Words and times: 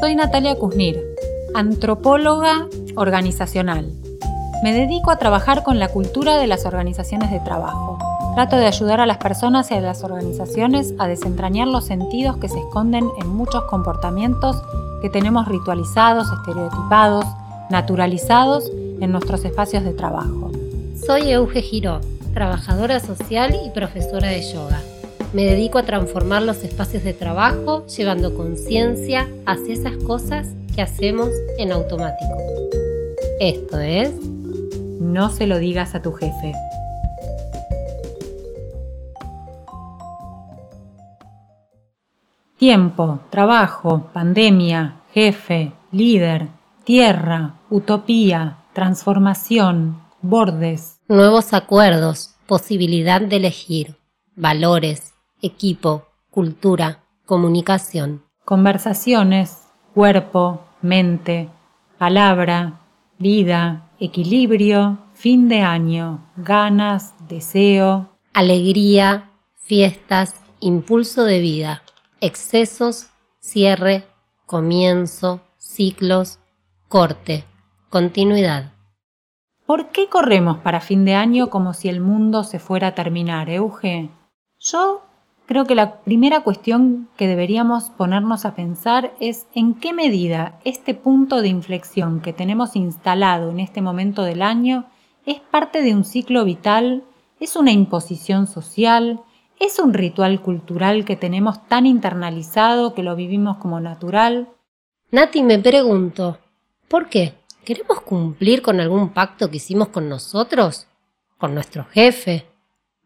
Soy 0.00 0.14
Natalia 0.14 0.54
Kuznir, 0.54 1.02
antropóloga 1.56 2.68
organizacional. 2.94 3.90
Me 4.62 4.72
dedico 4.72 5.10
a 5.10 5.18
trabajar 5.18 5.64
con 5.64 5.80
la 5.80 5.88
cultura 5.88 6.36
de 6.36 6.46
las 6.46 6.66
organizaciones 6.66 7.32
de 7.32 7.40
trabajo. 7.40 7.98
Trato 8.36 8.54
de 8.54 8.66
ayudar 8.66 9.00
a 9.00 9.06
las 9.06 9.16
personas 9.18 9.72
y 9.72 9.74
a 9.74 9.80
las 9.80 10.04
organizaciones 10.04 10.94
a 11.00 11.08
desentrañar 11.08 11.66
los 11.66 11.86
sentidos 11.86 12.36
que 12.36 12.48
se 12.48 12.60
esconden 12.60 13.08
en 13.20 13.28
muchos 13.28 13.64
comportamientos 13.64 14.62
que 15.02 15.10
tenemos 15.10 15.48
ritualizados, 15.48 16.28
estereotipados, 16.30 17.24
naturalizados 17.68 18.70
en 19.00 19.10
nuestros 19.10 19.44
espacios 19.44 19.82
de 19.82 19.94
trabajo. 19.94 20.52
Soy 21.04 21.32
Euge 21.32 21.60
Giró, 21.60 22.00
trabajadora 22.34 23.00
social 23.00 23.58
y 23.66 23.70
profesora 23.70 24.28
de 24.28 24.42
yoga. 24.42 24.80
Me 25.34 25.44
dedico 25.44 25.76
a 25.76 25.82
transformar 25.82 26.40
los 26.40 26.64
espacios 26.64 27.04
de 27.04 27.12
trabajo 27.12 27.84
llevando 27.86 28.34
conciencia 28.34 29.28
hacia 29.44 29.74
esas 29.74 29.96
cosas 29.98 30.48
que 30.74 30.80
hacemos 30.80 31.28
en 31.58 31.70
automático. 31.70 32.34
Esto 33.38 33.78
es... 33.78 34.10
No 35.00 35.28
se 35.28 35.46
lo 35.46 35.58
digas 35.58 35.94
a 35.94 36.00
tu 36.00 36.12
jefe. 36.12 36.52
Tiempo, 42.56 43.20
trabajo, 43.30 44.10
pandemia, 44.14 45.02
jefe, 45.12 45.72
líder, 45.92 46.48
tierra, 46.84 47.60
utopía, 47.68 48.58
transformación, 48.72 50.00
bordes. 50.22 51.00
Nuevos 51.06 51.52
acuerdos, 51.52 52.34
posibilidad 52.46 53.20
de 53.20 53.36
elegir, 53.36 53.96
valores, 54.34 55.12
equipo, 55.42 56.06
cultura, 56.30 57.04
comunicación. 57.26 58.24
Conversaciones, 58.44 59.68
cuerpo, 59.94 60.64
mente, 60.80 61.50
palabra, 61.98 62.80
vida, 63.18 63.90
equilibrio, 63.98 64.98
fin 65.14 65.48
de 65.48 65.60
año, 65.60 66.24
ganas, 66.36 67.14
deseo. 67.28 68.08
Alegría, 68.32 69.30
fiestas, 69.56 70.36
impulso 70.60 71.24
de 71.24 71.40
vida, 71.40 71.82
excesos, 72.20 73.08
cierre, 73.40 74.04
comienzo, 74.46 75.40
ciclos, 75.56 76.38
corte, 76.88 77.44
continuidad. 77.90 78.72
¿Por 79.66 79.90
qué 79.90 80.08
corremos 80.08 80.58
para 80.58 80.80
fin 80.80 81.04
de 81.04 81.14
año 81.14 81.50
como 81.50 81.74
si 81.74 81.88
el 81.88 82.00
mundo 82.00 82.44
se 82.44 82.58
fuera 82.58 82.88
a 82.88 82.94
terminar, 82.94 83.50
Euge? 83.50 84.08
Yo 84.58 85.02
creo 85.48 85.64
que 85.64 85.74
la 85.74 86.00
primera 86.02 86.42
cuestión 86.42 87.08
que 87.16 87.26
deberíamos 87.26 87.84
ponernos 87.84 88.44
a 88.44 88.54
pensar 88.54 89.14
es 89.18 89.46
en 89.54 89.74
qué 89.74 89.94
medida 89.94 90.60
este 90.64 90.92
punto 90.92 91.40
de 91.40 91.48
inflexión 91.48 92.20
que 92.20 92.34
tenemos 92.34 92.76
instalado 92.76 93.50
en 93.50 93.58
este 93.58 93.80
momento 93.80 94.24
del 94.24 94.42
año 94.42 94.84
es 95.24 95.40
parte 95.40 95.80
de 95.80 95.94
un 95.94 96.04
ciclo 96.04 96.44
vital, 96.44 97.02
es 97.40 97.56
una 97.56 97.72
imposición 97.72 98.46
social, 98.46 99.22
es 99.58 99.78
un 99.78 99.94
ritual 99.94 100.42
cultural 100.42 101.06
que 101.06 101.16
tenemos 101.16 101.66
tan 101.66 101.86
internalizado 101.86 102.92
que 102.92 103.02
lo 103.02 103.16
vivimos 103.16 103.56
como 103.56 103.80
natural. 103.80 104.50
Nati, 105.10 105.42
me 105.42 105.58
pregunto, 105.58 106.38
¿por 106.88 107.08
qué? 107.08 107.32
¿Queremos 107.64 108.02
cumplir 108.02 108.60
con 108.60 108.80
algún 108.80 109.08
pacto 109.14 109.50
que 109.50 109.56
hicimos 109.56 109.88
con 109.88 110.10
nosotros? 110.10 110.88
¿Con 111.38 111.54
nuestro 111.54 111.86
jefe? 111.86 112.44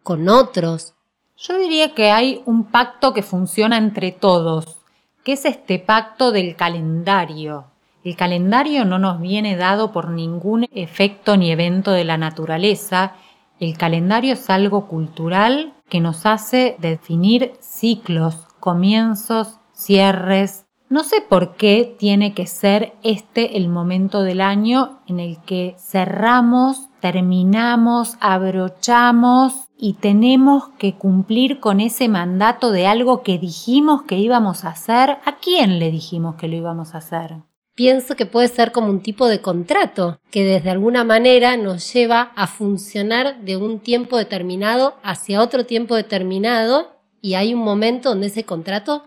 ¿Con 0.02 0.28
otros? 0.28 0.94
Yo 1.42 1.58
diría 1.58 1.92
que 1.92 2.12
hay 2.12 2.40
un 2.46 2.62
pacto 2.62 3.12
que 3.12 3.24
funciona 3.24 3.76
entre 3.76 4.12
todos, 4.12 4.76
que 5.24 5.32
es 5.32 5.44
este 5.44 5.80
pacto 5.80 6.30
del 6.30 6.54
calendario. 6.54 7.64
El 8.04 8.14
calendario 8.14 8.84
no 8.84 9.00
nos 9.00 9.20
viene 9.20 9.56
dado 9.56 9.90
por 9.90 10.10
ningún 10.10 10.68
efecto 10.70 11.36
ni 11.36 11.50
evento 11.50 11.90
de 11.90 12.04
la 12.04 12.16
naturaleza. 12.16 13.14
El 13.58 13.76
calendario 13.76 14.34
es 14.34 14.50
algo 14.50 14.86
cultural 14.86 15.74
que 15.88 16.00
nos 16.00 16.26
hace 16.26 16.76
definir 16.78 17.54
ciclos, 17.58 18.46
comienzos, 18.60 19.58
cierres. 19.72 20.66
No 20.88 21.02
sé 21.02 21.22
por 21.28 21.56
qué 21.56 21.96
tiene 21.98 22.34
que 22.34 22.46
ser 22.46 22.92
este 23.02 23.56
el 23.56 23.68
momento 23.68 24.22
del 24.22 24.40
año 24.40 25.00
en 25.08 25.18
el 25.18 25.42
que 25.42 25.74
cerramos, 25.76 26.88
terminamos, 27.02 28.16
abrochamos 28.20 29.68
y 29.76 29.94
tenemos 29.94 30.68
que 30.78 30.94
cumplir 30.94 31.58
con 31.58 31.80
ese 31.80 32.08
mandato 32.08 32.70
de 32.70 32.86
algo 32.86 33.24
que 33.24 33.38
dijimos 33.38 34.02
que 34.02 34.18
íbamos 34.18 34.64
a 34.64 34.68
hacer, 34.68 35.18
¿a 35.24 35.36
quién 35.42 35.80
le 35.80 35.90
dijimos 35.90 36.36
que 36.36 36.46
lo 36.46 36.54
íbamos 36.54 36.94
a 36.94 36.98
hacer? 36.98 37.38
Pienso 37.74 38.14
que 38.14 38.24
puede 38.24 38.46
ser 38.46 38.70
como 38.70 38.88
un 38.88 39.00
tipo 39.00 39.26
de 39.26 39.40
contrato 39.40 40.20
que 40.30 40.44
desde 40.44 40.70
alguna 40.70 41.02
manera 41.02 41.56
nos 41.56 41.92
lleva 41.92 42.30
a 42.36 42.46
funcionar 42.46 43.40
de 43.40 43.56
un 43.56 43.80
tiempo 43.80 44.16
determinado 44.16 44.94
hacia 45.02 45.42
otro 45.42 45.66
tiempo 45.66 45.96
determinado 45.96 47.00
y 47.20 47.34
hay 47.34 47.52
un 47.52 47.64
momento 47.64 48.10
donde 48.10 48.28
ese 48.28 48.44
contrato 48.44 49.02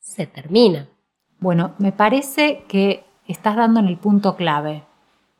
se 0.00 0.26
termina. 0.26 0.88
Bueno, 1.38 1.74
me 1.78 1.92
parece 1.92 2.64
que 2.66 3.04
estás 3.28 3.54
dando 3.54 3.78
en 3.78 3.86
el 3.86 3.98
punto 3.98 4.34
clave, 4.34 4.82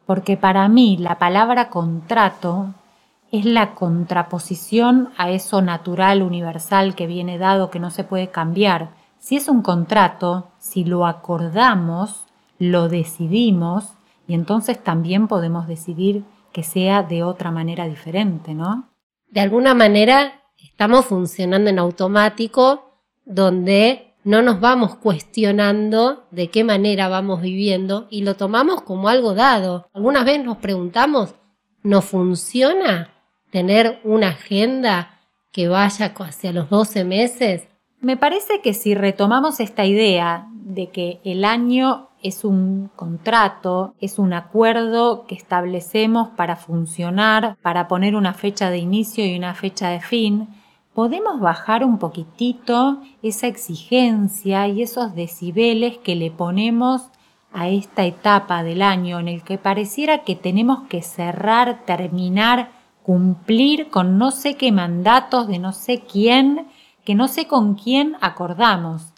porque 0.07 0.37
para 0.37 0.69
mí 0.69 0.97
la 0.97 1.19
palabra 1.19 1.69
contrato 1.69 2.75
es 3.33 3.45
la 3.45 3.75
contraposición 3.75 5.11
a 5.17 5.31
eso 5.31 5.61
natural, 5.61 6.23
universal 6.23 6.95
que 6.95 7.07
viene 7.07 7.39
dado, 7.39 7.71
que 7.71 7.81
no 7.81 7.91
se 7.91 8.05
puede 8.05 8.29
cambiar. 8.29 8.91
Si 9.19 9.37
es 9.37 9.49
un 9.49 9.63
contrato, 9.63 10.49
si 10.59 10.85
lo 10.85 11.07
acordamos, 11.07 12.25
lo 12.59 12.89
decidimos 12.89 13.93
y 14.29 14.35
entonces 14.35 14.83
también 14.83 15.29
podemos 15.29 15.67
decidir 15.67 16.25
que 16.53 16.63
sea 16.63 17.03
de 17.03 17.23
otra 17.23 17.51
manera 17.51 17.87
diferente, 17.87 18.55
¿no? 18.55 18.89
De 19.29 19.41
alguna 19.41 19.75
manera 19.75 20.41
estamos 20.57 21.07
funcionando 21.07 21.69
en 21.69 21.79
automático 21.79 22.85
donde 23.25 24.06
no 24.27 24.43
nos 24.43 24.61
vamos 24.61 24.97
cuestionando 24.97 26.27
de 26.31 26.51
qué 26.51 26.65
manera 26.65 27.09
vamos 27.09 27.41
viviendo 27.41 28.07
y 28.11 28.23
lo 28.23 28.37
tomamos 28.37 28.83
como 28.83 29.09
algo 29.09 29.35
dado. 29.35 29.89
Algunas 29.95 30.27
veces 30.27 30.45
nos 30.45 30.59
preguntamos, 30.59 31.35
¿no 31.83 32.03
funciona? 32.03 33.17
tener 33.51 34.01
una 34.05 34.29
agenda 34.29 35.19
que 35.53 35.69
vaya 35.69 36.13
hacia 36.15 36.53
los 36.53 36.69
12 36.69 37.05
meses? 37.05 37.69
Me 38.01 38.17
parece 38.17 38.61
que 38.61 38.75
si 38.75 38.95
retomamos 38.95 39.61
esta 39.61 39.87
idea 39.87 40.47
de 40.53 40.91
que 40.91 41.21
el 41.25 41.45
año 41.45 42.11
es 42.23 42.45
un 42.45 42.91
contrato, 42.97 43.95
es 43.99 44.19
un 44.19 44.33
acuerdo 44.33 45.25
que 45.27 45.35
establecemos 45.35 46.29
para 46.37 46.57
funcionar, 46.57 47.57
para 47.63 47.89
poner 47.89 48.15
una 48.15 48.35
fecha 48.35 48.69
de 48.69 48.79
inicio 48.79 49.25
y 49.25 49.37
una 49.37 49.55
fecha 49.55 49.89
de 49.89 50.01
fin, 50.01 50.49
podemos 50.97 51.41
bajar 51.41 51.85
un 51.85 51.99
poquitito 51.99 53.03
esa 53.21 53.49
exigencia 53.49 54.67
y 54.67 54.81
esos 54.81 55.15
decibeles 55.15 55.99
que 55.99 56.17
le 56.17 56.31
ponemos 56.31 57.11
a 57.53 57.69
esta 57.69 58.07
etapa 58.07 58.63
del 58.63 58.81
año 58.81 59.21
en 59.21 59.29
el 59.29 59.43
que 59.43 59.59
pareciera 59.59 60.25
que 60.25 60.37
tenemos 60.37 60.89
que 60.89 61.03
cerrar, 61.03 61.85
terminar 61.85 62.71
cumplir 63.03 63.91
con 63.91 64.17
no 64.17 64.31
sé 64.31 64.55
qué 64.55 64.73
mandatos 64.73 65.49
de 65.49 65.59
no 65.59 65.75
sé 65.75 66.01
quién, 66.01 66.67
que 67.05 67.15
no 67.15 67.29
sé 67.29 67.47
con 67.47 67.75
quién 67.75 68.17
acordamos. 68.23 69.13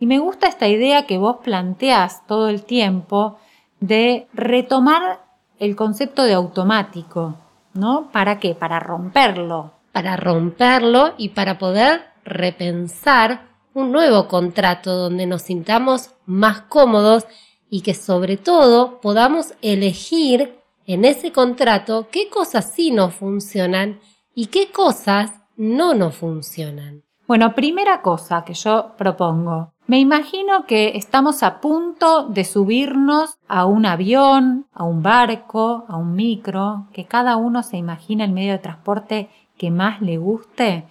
Y 0.00 0.06
me 0.06 0.18
gusta 0.18 0.48
esta 0.48 0.66
idea 0.66 1.06
que 1.06 1.18
vos 1.18 1.36
planteás 1.44 2.26
todo 2.26 2.48
el 2.48 2.64
tiempo 2.64 3.38
de 3.78 4.26
retomar 4.34 5.20
el 5.60 5.76
concepto 5.76 6.24
de 6.24 6.34
automático, 6.34 7.36
¿no? 7.74 8.08
¿Para 8.10 8.40
qué? 8.40 8.56
Para 8.56 8.80
romperlo. 8.80 9.81
Para 9.92 10.16
romperlo 10.16 11.14
y 11.18 11.30
para 11.30 11.58
poder 11.58 12.02
repensar 12.24 13.48
un 13.74 13.92
nuevo 13.92 14.28
contrato 14.28 14.96
donde 14.96 15.26
nos 15.26 15.42
sintamos 15.42 16.10
más 16.26 16.62
cómodos 16.62 17.26
y 17.70 17.80
que 17.80 17.94
sobre 17.94 18.36
todo 18.36 19.00
podamos 19.00 19.54
elegir 19.62 20.58
en 20.86 21.04
ese 21.04 21.32
contrato 21.32 22.08
qué 22.10 22.28
cosas 22.28 22.72
sí 22.74 22.90
nos 22.90 23.14
funcionan 23.14 24.00
y 24.34 24.46
qué 24.46 24.70
cosas 24.70 25.32
no 25.56 25.94
nos 25.94 26.16
funcionan. 26.16 27.02
Bueno, 27.26 27.54
primera 27.54 28.02
cosa 28.02 28.44
que 28.44 28.54
yo 28.54 28.92
propongo. 28.98 29.72
Me 29.86 29.98
imagino 29.98 30.66
que 30.66 30.96
estamos 30.96 31.42
a 31.42 31.60
punto 31.60 32.28
de 32.28 32.44
subirnos 32.44 33.38
a 33.48 33.64
un 33.66 33.86
avión, 33.86 34.66
a 34.72 34.84
un 34.84 35.02
barco, 35.02 35.84
a 35.88 35.96
un 35.96 36.14
micro, 36.14 36.88
que 36.92 37.06
cada 37.06 37.36
uno 37.36 37.62
se 37.62 37.76
imagina 37.76 38.24
el 38.24 38.32
medio 38.32 38.52
de 38.52 38.58
transporte 38.58 39.30
que 39.56 39.70
más 39.70 40.00
le 40.00 40.18
guste, 40.18 40.84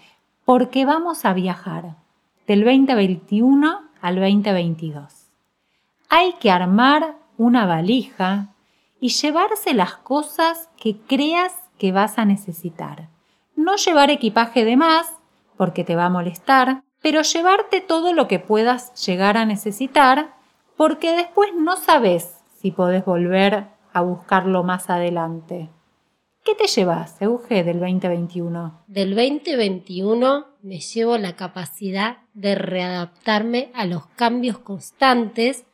porque 0.46 0.86
vamos 0.86 1.26
a 1.26 1.34
viajar 1.34 1.96
del 2.48 2.64
2021 2.64 3.82
al 4.02 4.16
2022. 4.16 5.30
Hay 6.10 6.34
que 6.34 6.52
armar 6.52 7.16
una 7.38 7.66
valija 7.66 8.50
y 9.00 9.10
llevarse 9.10 9.74
las 9.74 9.96
cosas 9.96 10.70
que 10.78 10.98
creas 11.08 11.54
que 11.78 11.92
vas 11.92 12.18
a 12.18 12.26
necesitar. 12.26 13.10
No 13.56 13.76
llevar 13.76 14.12
equipaje 14.12 14.66
de 14.66 14.78
más, 14.78 15.14
porque 15.58 15.84
te 15.84 15.96
va 15.96 16.06
a 16.06 16.10
molestar, 16.10 16.84
pero 17.02 17.22
llevarte 17.22 17.82
todo 17.82 18.14
lo 18.14 18.28
que 18.28 18.40
puedas 18.40 18.94
llegar 19.06 19.38
a 19.38 19.46
necesitar, 19.46 20.34
porque 20.78 21.16
después 21.16 21.52
no 21.56 21.78
sabes 21.78 22.44
si 22.60 22.72
podés 22.72 23.06
volver 23.06 23.68
a 23.94 24.02
buscarlo 24.02 24.64
más 24.64 24.90
adelante. 24.90 25.70
¿Qué 26.44 26.56
te 26.56 26.66
llevas, 26.66 27.22
Euge, 27.22 27.64
del 27.64 27.80
2021? 27.80 28.86
Del 28.88 29.14
2021 29.14 30.48
me 30.64 30.80
llevo 30.80 31.20
la 31.20 31.36
capacidad 31.36 32.18
de 32.34 32.56
readaptarme 32.56 33.70
a 33.76 33.86
los 33.86 34.08
cambios 34.08 34.58
constantes 34.58 35.66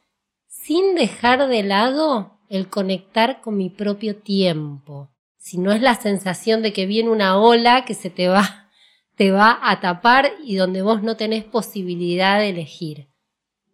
sin 0.45 0.93
dejar 0.95 1.47
de 1.47 1.63
lado 1.63 2.39
el 2.49 2.67
conectar 2.67 3.39
con 3.39 3.55
mi 3.55 3.69
propio 3.69 4.17
tiempo. 4.17 5.09
Si 5.37 5.57
no 5.57 5.71
es 5.71 5.81
la 5.81 5.95
sensación 5.95 6.61
de 6.61 6.73
que 6.73 6.85
viene 6.85 7.11
una 7.11 7.39
ola 7.39 7.85
que 7.85 7.93
se 7.93 8.09
te 8.09 8.27
va, 8.27 8.69
te 9.15 9.31
va 9.31 9.57
a 9.61 9.79
tapar 9.79 10.33
y 10.43 10.57
donde 10.57 10.81
vos 10.81 11.01
no 11.01 11.15
tenés 11.15 11.45
posibilidad 11.45 12.39
de 12.39 12.49
elegir. 12.49 13.07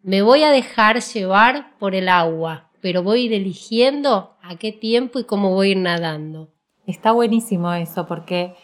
Me 0.03 0.21
voy 0.21 0.43
a 0.43 0.51
dejar 0.51 1.01
llevar 1.01 1.75
por 1.79 1.95
el 1.95 2.07
agua, 2.07 2.69
pero 2.81 3.01
voy 3.01 3.21
a 3.21 3.23
ir 3.23 3.33
eligiendo 3.33 4.37
a 4.43 4.57
qué 4.57 4.71
tiempo 4.71 5.17
y 5.17 5.23
cómo 5.23 5.55
voy 5.55 5.69
a 5.69 5.71
ir 5.71 5.77
nadando. 5.77 6.53
Está 6.85 7.11
buenísimo 7.11 7.71
eso, 7.73 8.05
porque 8.05 8.55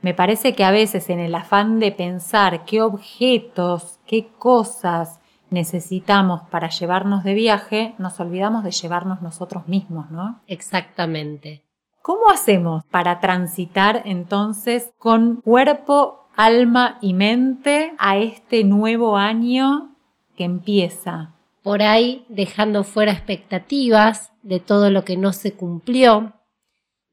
me 0.00 0.14
parece 0.14 0.54
que 0.54 0.64
a 0.64 0.70
veces 0.70 1.10
en 1.10 1.20
el 1.20 1.34
afán 1.34 1.78
de 1.80 1.92
pensar 1.92 2.64
qué 2.64 2.82
objetos, 2.82 3.98
qué 4.06 4.28
cosas 4.38 5.20
necesitamos 5.50 6.42
para 6.50 6.68
llevarnos 6.68 7.24
de 7.24 7.34
viaje, 7.34 7.94
nos 7.98 8.20
olvidamos 8.20 8.64
de 8.64 8.70
llevarnos 8.70 9.22
nosotros 9.22 9.66
mismos, 9.66 10.10
¿no? 10.10 10.40
Exactamente. 10.46 11.64
¿Cómo 12.02 12.30
hacemos 12.30 12.84
para 12.90 13.20
transitar 13.20 14.02
entonces 14.04 14.92
con 14.98 15.36
cuerpo, 15.42 16.28
alma 16.36 16.98
y 17.00 17.12
mente 17.12 17.94
a 17.98 18.18
este 18.18 18.64
nuevo 18.64 19.16
año 19.16 19.96
que 20.36 20.44
empieza? 20.44 21.34
Por 21.62 21.82
ahí 21.82 22.24
dejando 22.28 22.84
fuera 22.84 23.12
expectativas 23.12 24.32
de 24.42 24.60
todo 24.60 24.90
lo 24.90 25.04
que 25.04 25.16
no 25.16 25.32
se 25.32 25.54
cumplió, 25.54 26.32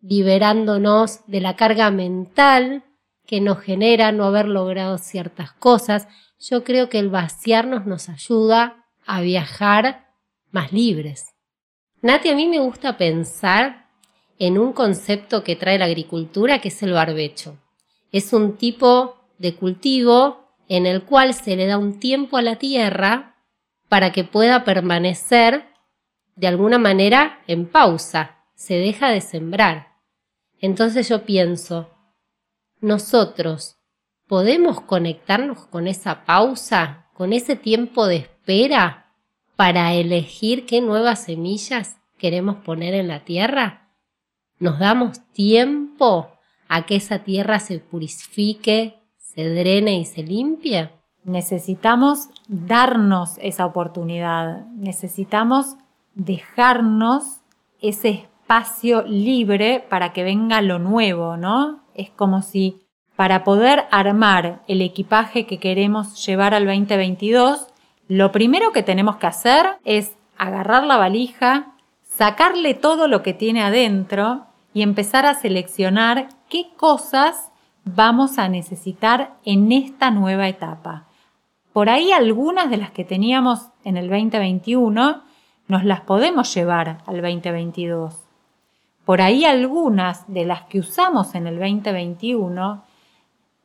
liberándonos 0.07 1.25
de 1.27 1.41
la 1.41 1.55
carga 1.55 1.89
mental 1.91 2.83
que 3.25 3.41
nos 3.41 3.59
genera 3.59 4.11
no 4.11 4.25
haber 4.25 4.47
logrado 4.47 4.97
ciertas 4.97 5.51
cosas. 5.53 6.07
Yo 6.39 6.63
creo 6.63 6.89
que 6.89 6.99
el 6.99 7.09
vaciarnos 7.09 7.85
nos 7.85 8.09
ayuda 8.09 8.85
a 9.05 9.21
viajar 9.21 10.11
más 10.51 10.71
libres. 10.71 11.33
Nati, 12.01 12.29
a 12.29 12.35
mí 12.35 12.47
me 12.47 12.59
gusta 12.59 12.97
pensar 12.97 13.89
en 14.37 14.59
un 14.59 14.73
concepto 14.73 15.43
que 15.43 15.55
trae 15.55 15.79
la 15.79 15.85
agricultura, 15.85 16.59
que 16.59 16.67
es 16.67 16.83
el 16.83 16.91
barbecho. 16.91 17.57
Es 18.11 18.31
un 18.31 18.57
tipo 18.57 19.15
de 19.39 19.55
cultivo 19.55 20.45
en 20.67 20.85
el 20.85 21.03
cual 21.03 21.33
se 21.33 21.55
le 21.55 21.65
da 21.65 21.77
un 21.77 21.99
tiempo 21.99 22.37
a 22.37 22.41
la 22.41 22.57
tierra 22.57 23.35
para 23.89 24.11
que 24.11 24.23
pueda 24.23 24.63
permanecer 24.63 25.65
de 26.35 26.47
alguna 26.47 26.77
manera 26.77 27.39
en 27.47 27.65
pausa, 27.65 28.37
se 28.55 28.75
deja 28.75 29.09
de 29.09 29.21
sembrar. 29.21 29.94
Entonces 30.59 31.09
yo 31.09 31.25
pienso, 31.25 31.89
nosotros 32.81 33.77
podemos 34.27 34.81
conectarnos 34.81 35.65
con 35.67 35.87
esa 35.87 36.25
pausa, 36.25 37.07
con 37.13 37.33
ese 37.33 37.55
tiempo 37.55 38.07
de 38.07 38.17
espera 38.17 39.13
para 39.55 39.93
elegir 39.93 40.65
qué 40.65 40.81
nuevas 40.81 41.23
semillas 41.23 41.97
queremos 42.17 42.57
poner 42.57 42.93
en 42.93 43.07
la 43.07 43.23
tierra. 43.23 43.89
¿Nos 44.59 44.79
damos 44.79 45.19
tiempo 45.33 46.31
a 46.67 46.85
que 46.85 46.95
esa 46.95 47.19
tierra 47.19 47.59
se 47.59 47.79
purifique, 47.79 48.99
se 49.17 49.49
drene 49.49 49.99
y 49.99 50.05
se 50.05 50.23
limpie? 50.23 50.89
Necesitamos 51.23 52.29
darnos 52.47 53.37
esa 53.41 53.65
oportunidad, 53.65 54.65
necesitamos 54.67 55.75
dejarnos 56.13 57.41
ese 57.81 58.09
espacio 58.09 58.34
libre 59.07 59.85
para 59.89 60.13
que 60.13 60.23
venga 60.23 60.61
lo 60.61 60.79
nuevo, 60.79 61.37
¿no? 61.37 61.83
Es 61.93 62.09
como 62.09 62.41
si 62.41 62.81
para 63.15 63.43
poder 63.43 63.85
armar 63.91 64.61
el 64.67 64.81
equipaje 64.81 65.45
que 65.45 65.57
queremos 65.57 66.25
llevar 66.25 66.53
al 66.53 66.65
2022, 66.65 67.67
lo 68.07 68.31
primero 68.31 68.71
que 68.71 68.83
tenemos 68.83 69.15
que 69.15 69.27
hacer 69.27 69.77
es 69.85 70.15
agarrar 70.37 70.83
la 70.83 70.97
valija, 70.97 71.73
sacarle 72.03 72.73
todo 72.73 73.07
lo 73.07 73.23
que 73.23 73.33
tiene 73.33 73.63
adentro 73.63 74.45
y 74.73 74.81
empezar 74.81 75.25
a 75.25 75.33
seleccionar 75.33 76.27
qué 76.49 76.67
cosas 76.75 77.51
vamos 77.85 78.37
a 78.37 78.49
necesitar 78.49 79.35
en 79.45 79.71
esta 79.71 80.11
nueva 80.11 80.47
etapa. 80.49 81.05
Por 81.71 81.89
ahí 81.89 82.11
algunas 82.11 82.69
de 82.69 82.77
las 82.77 82.91
que 82.91 83.05
teníamos 83.05 83.69
en 83.83 83.97
el 83.97 84.09
2021 84.09 85.23
nos 85.67 85.83
las 85.83 86.01
podemos 86.01 86.53
llevar 86.53 86.99
al 87.05 87.21
2022. 87.21 88.24
Por 89.05 89.21
ahí 89.21 89.45
algunas 89.45 90.31
de 90.31 90.45
las 90.45 90.63
que 90.63 90.79
usamos 90.79 91.35
en 91.35 91.45
el 91.47 91.59
2021 91.59 92.83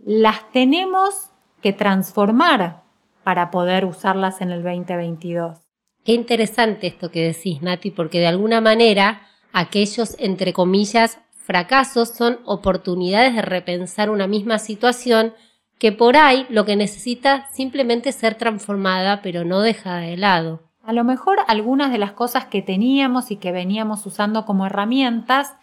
las 0.04 0.52
tenemos 0.52 1.30
que 1.62 1.72
transformar 1.72 2.82
para 3.24 3.50
poder 3.50 3.84
usarlas 3.84 4.40
en 4.40 4.50
el 4.50 4.62
2022. 4.62 5.58
Qué 6.04 6.12
interesante 6.12 6.86
esto 6.86 7.10
que 7.10 7.22
decís, 7.22 7.62
Nati, 7.62 7.90
porque 7.90 8.20
de 8.20 8.26
alguna 8.26 8.60
manera 8.60 9.22
aquellos, 9.52 10.16
entre 10.18 10.52
comillas, 10.52 11.18
fracasos 11.32 12.10
son 12.10 12.40
oportunidades 12.44 13.34
de 13.34 13.42
repensar 13.42 14.10
una 14.10 14.26
misma 14.26 14.58
situación 14.58 15.34
que 15.78 15.92
por 15.92 16.16
ahí 16.16 16.46
lo 16.50 16.66
que 16.66 16.76
necesita 16.76 17.48
simplemente 17.52 18.12
ser 18.12 18.34
transformada, 18.34 19.22
pero 19.22 19.44
no 19.44 19.60
dejada 19.60 20.00
de 20.00 20.16
lado. 20.16 20.69
A 20.82 20.92
lo 20.92 21.04
mejor 21.04 21.38
algunas 21.46 21.92
de 21.92 21.98
las 21.98 22.12
cosas 22.12 22.46
que 22.46 22.62
teníamos 22.62 23.30
y 23.30 23.36
que 23.36 23.52
veníamos 23.52 24.06
usando 24.06 24.44
como 24.44 24.66
herramientas 24.66 25.54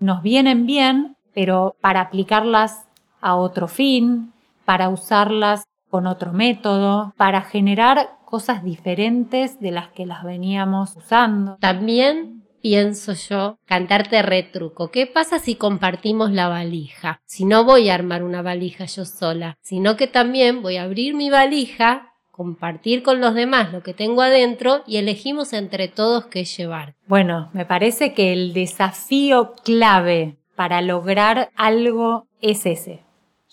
nos 0.00 0.22
vienen 0.22 0.66
bien, 0.66 1.16
pero 1.32 1.76
para 1.80 2.00
aplicarlas 2.00 2.86
a 3.20 3.36
otro 3.36 3.68
fin, 3.68 4.32
para 4.64 4.88
usarlas 4.88 5.64
con 5.90 6.06
otro 6.06 6.32
método, 6.32 7.14
para 7.16 7.42
generar 7.42 8.16
cosas 8.24 8.64
diferentes 8.64 9.60
de 9.60 9.70
las 9.70 9.88
que 9.88 10.06
las 10.06 10.24
veníamos 10.24 10.96
usando. 10.96 11.56
También 11.60 12.42
pienso 12.60 13.12
yo, 13.12 13.58
cantarte 13.66 14.22
retruco. 14.22 14.90
¿Qué 14.90 15.06
pasa 15.06 15.38
si 15.38 15.54
compartimos 15.54 16.32
la 16.32 16.48
valija? 16.48 17.20
Si 17.26 17.44
no 17.44 17.64
voy 17.64 17.90
a 17.90 17.94
armar 17.94 18.22
una 18.22 18.40
valija 18.40 18.86
yo 18.86 19.04
sola, 19.04 19.58
sino 19.60 19.96
que 19.96 20.06
también 20.06 20.62
voy 20.62 20.78
a 20.78 20.84
abrir 20.84 21.14
mi 21.14 21.28
valija 21.28 22.13
compartir 22.36 23.04
con 23.04 23.20
los 23.20 23.34
demás 23.34 23.72
lo 23.72 23.82
que 23.84 23.94
tengo 23.94 24.20
adentro 24.20 24.82
y 24.88 24.96
elegimos 24.96 25.52
entre 25.52 25.86
todos 25.86 26.26
qué 26.26 26.44
llevar. 26.44 26.94
Bueno, 27.06 27.48
me 27.52 27.64
parece 27.64 28.12
que 28.12 28.32
el 28.32 28.52
desafío 28.52 29.52
clave 29.64 30.36
para 30.56 30.82
lograr 30.82 31.50
algo 31.54 32.26
es 32.40 32.66
ese. 32.66 33.04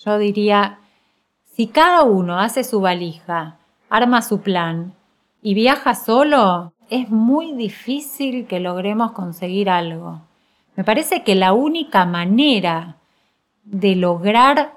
Yo 0.04 0.18
diría, 0.18 0.80
si 1.54 1.68
cada 1.68 2.04
uno 2.04 2.40
hace 2.40 2.64
su 2.64 2.82
valija, 2.82 3.60
arma 3.88 4.24
su 4.24 4.42
plan 4.42 4.96
y 5.44 5.54
viaja 5.54 5.94
solo, 5.94 6.74
es 6.90 7.10
muy 7.10 7.54
difícil 7.54 8.48
que 8.48 8.60
logremos 8.60 9.12
conseguir 9.12 9.70
algo. 9.70 10.22
Me 10.76 10.84
parece 10.84 11.22
que 11.24 11.36
la 11.36 11.54
única 11.54 12.06
manera 12.06 12.98
de 13.64 13.96
lograr 13.96 14.74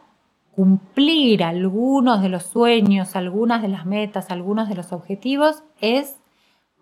cumplir 0.55 1.43
algunos 1.43 2.23
de 2.23 2.29
los 2.29 2.45
sueños, 2.45 3.17
algunas 3.17 3.63
de 3.63 3.69
las 3.69 3.87
metas, 3.87 4.31
algunos 4.31 4.69
de 4.69 4.77
los 4.77 4.93
objetivos, 4.93 5.63
es 5.81 6.17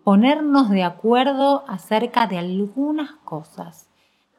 ponernos 0.03 0.69
de 0.69 0.83
acuerdo 0.83 1.63
acerca 1.67 2.27
de 2.27 2.37
algunas 2.37 3.11
cosas. 3.23 3.87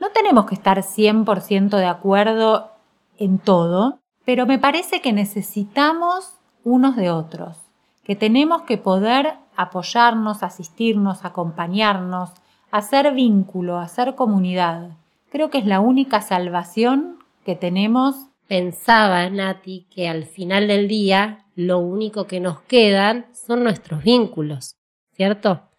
No 0.00 0.10
tenemos 0.10 0.46
que 0.46 0.54
estar 0.54 0.78
100% 0.78 1.76
de 1.76 1.86
acuerdo 1.86 2.70
en 3.18 3.38
todo, 3.38 3.98
pero 4.24 4.46
me 4.46 4.58
parece 4.58 5.00
que 5.00 5.12
necesitamos 5.12 6.36
unos 6.62 6.96
de 6.96 7.10
otros, 7.10 7.56
que 8.04 8.16
tenemos 8.16 8.62
que 8.62 8.78
poder 8.78 9.34
apoyarnos, 9.56 10.42
asistirnos, 10.42 11.24
acompañarnos, 11.24 12.30
hacer 12.70 13.12
vínculo, 13.14 13.78
hacer 13.78 14.14
comunidad. 14.14 14.90
Creo 15.30 15.50
que 15.50 15.58
es 15.58 15.66
la 15.66 15.80
única 15.80 16.20
salvación 16.20 17.18
que 17.44 17.54
tenemos 17.54 18.28
Pensaba, 18.48 19.28
Nati, 19.30 19.86
que 19.90 20.08
al 20.08 20.24
final 20.24 20.68
del 20.68 20.88
día 20.88 21.46
lo 21.54 21.78
único 21.78 22.26
que 22.26 22.40
nos 22.40 22.60
quedan 22.62 23.26
son 23.32 23.64
nuestros 23.64 24.02
vínculos, 24.02 24.76
¿cierto? 25.12 25.70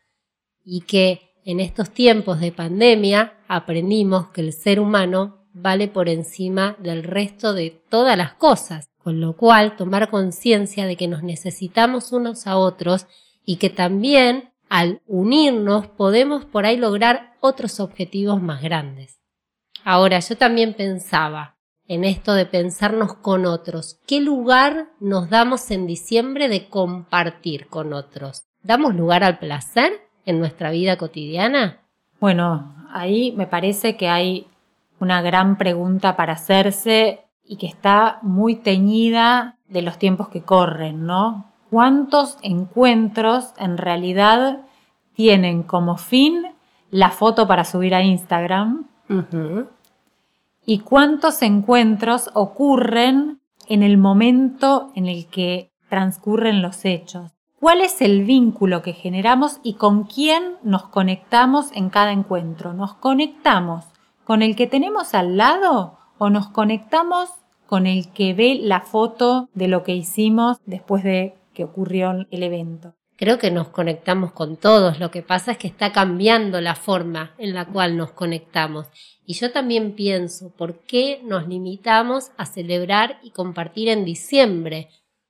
Y 0.63 0.81
que 0.81 1.33
en 1.45 1.59
estos 1.59 1.91
tiempos 1.91 2.39
de 2.39 2.51
pandemia 2.51 3.37
aprendimos 3.47 4.29
que 4.29 4.41
el 4.41 4.53
ser 4.53 4.79
humano 4.79 5.45
vale 5.53 5.87
por 5.87 6.09
encima 6.09 6.75
del 6.79 7.03
resto 7.03 7.53
de 7.53 7.69
todas 7.89 8.17
las 8.17 8.33
cosas, 8.33 8.89
con 8.97 9.21
lo 9.21 9.37
cual 9.37 9.75
tomar 9.75 10.09
conciencia 10.09 10.85
de 10.87 10.97
que 10.97 11.07
nos 11.07 11.23
necesitamos 11.23 12.11
unos 12.11 12.47
a 12.47 12.57
otros 12.57 13.05
y 13.45 13.57
que 13.57 13.69
también 13.69 14.51
al 14.69 15.01
unirnos 15.05 15.87
podemos 15.87 16.45
por 16.45 16.65
ahí 16.65 16.77
lograr 16.77 17.35
otros 17.39 17.79
objetivos 17.79 18.41
más 18.41 18.61
grandes. 18.61 19.19
Ahora, 19.83 20.19
yo 20.19 20.35
también 20.35 20.73
pensaba, 20.73 21.54
en 21.87 22.03
esto 22.03 22.33
de 22.33 22.45
pensarnos 22.45 23.13
con 23.15 23.45
otros. 23.45 23.99
¿Qué 24.07 24.19
lugar 24.19 24.89
nos 24.99 25.29
damos 25.29 25.69
en 25.71 25.87
diciembre 25.87 26.49
de 26.49 26.67
compartir 26.67 27.67
con 27.67 27.93
otros? 27.93 28.43
¿Damos 28.63 28.95
lugar 28.95 29.23
al 29.23 29.37
placer 29.37 30.01
en 30.25 30.39
nuestra 30.39 30.71
vida 30.71 30.97
cotidiana? 30.97 31.81
Bueno, 32.19 32.75
ahí 32.91 33.33
me 33.37 33.47
parece 33.47 33.97
que 33.97 34.09
hay 34.09 34.47
una 34.99 35.21
gran 35.21 35.57
pregunta 35.57 36.15
para 36.15 36.33
hacerse 36.33 37.21
y 37.43 37.57
que 37.57 37.67
está 37.67 38.19
muy 38.21 38.55
teñida 38.55 39.57
de 39.67 39.81
los 39.81 39.99
tiempos 39.99 40.29
que 40.29 40.41
corren, 40.41 41.05
¿no? 41.05 41.51
¿Cuántos 41.69 42.37
encuentros 42.41 43.53
en 43.57 43.77
realidad 43.77 44.61
tienen 45.13 45.63
como 45.63 45.97
fin 45.97 46.47
la 46.89 47.11
foto 47.11 47.47
para 47.47 47.65
subir 47.65 47.93
a 47.93 48.01
Instagram? 48.01 48.87
¿Y 50.67 50.79
cuántos 50.79 51.43
encuentros 51.43 52.31
ocurren 52.33 53.39
en 53.67 53.83
el 53.83 53.99
momento 53.99 54.91
en 54.95 55.05
el 55.05 55.27
que 55.27 55.71
transcurren 55.89 56.63
los 56.63 56.85
hechos? 56.85 57.33
¿Cuál 57.59 57.81
es 57.81 58.01
el 58.01 58.23
vínculo 58.23 58.81
que 58.81 58.93
generamos 58.93 59.59
y 59.61 59.75
con 59.75 60.05
quién 60.05 60.55
nos 60.63 60.87
conectamos 60.87 61.71
en 61.73 61.91
cada 61.91 62.11
encuentro? 62.11 62.73
¿Nos 62.73 62.95
conectamos 62.95 63.85
con 64.23 64.41
el 64.41 64.55
que 64.55 64.65
tenemos 64.65 65.13
al 65.13 65.37
lado 65.37 65.99
o 66.17 66.31
nos 66.31 66.47
conectamos 66.47 67.29
con 67.67 67.85
el 67.85 68.11
que 68.11 68.33
ve 68.33 68.59
la 68.59 68.81
foto 68.81 69.49
de 69.53 69.67
lo 69.67 69.83
que 69.83 69.95
hicimos 69.95 70.57
después 70.65 71.03
de 71.03 71.35
que 71.53 71.63
ocurrió 71.63 72.25
el 72.31 72.43
evento? 72.43 72.95
Creo 73.17 73.37
que 73.39 73.49
nos 73.49 73.69
conectamos 73.69 74.33
con 74.33 74.57
todos, 74.57 74.99
lo 74.99 75.09
que 75.09 75.21
pasa 75.21 75.53
es 75.53 75.57
que 75.57 75.67
está 75.67 75.93
cambiando 75.93 76.59
la 76.59 76.75
forma 76.75 77.33
en 77.37 77.53
la 77.53 77.65
cual 77.65 77.95
nos 77.95 78.11
conectamos. 78.11 78.87
Y 79.25 79.35
yo 79.35 79.51
también 79.51 79.93
pienso, 79.93 80.49
¿por 80.49 80.79
qué 80.79 81.21
nos 81.23 81.47
limitamos 81.47 82.31
a 82.35 82.45
celebrar 82.45 83.19
y 83.23 83.31
compartir 83.31 83.87
en 83.87 84.03
diciembre? 84.03 84.89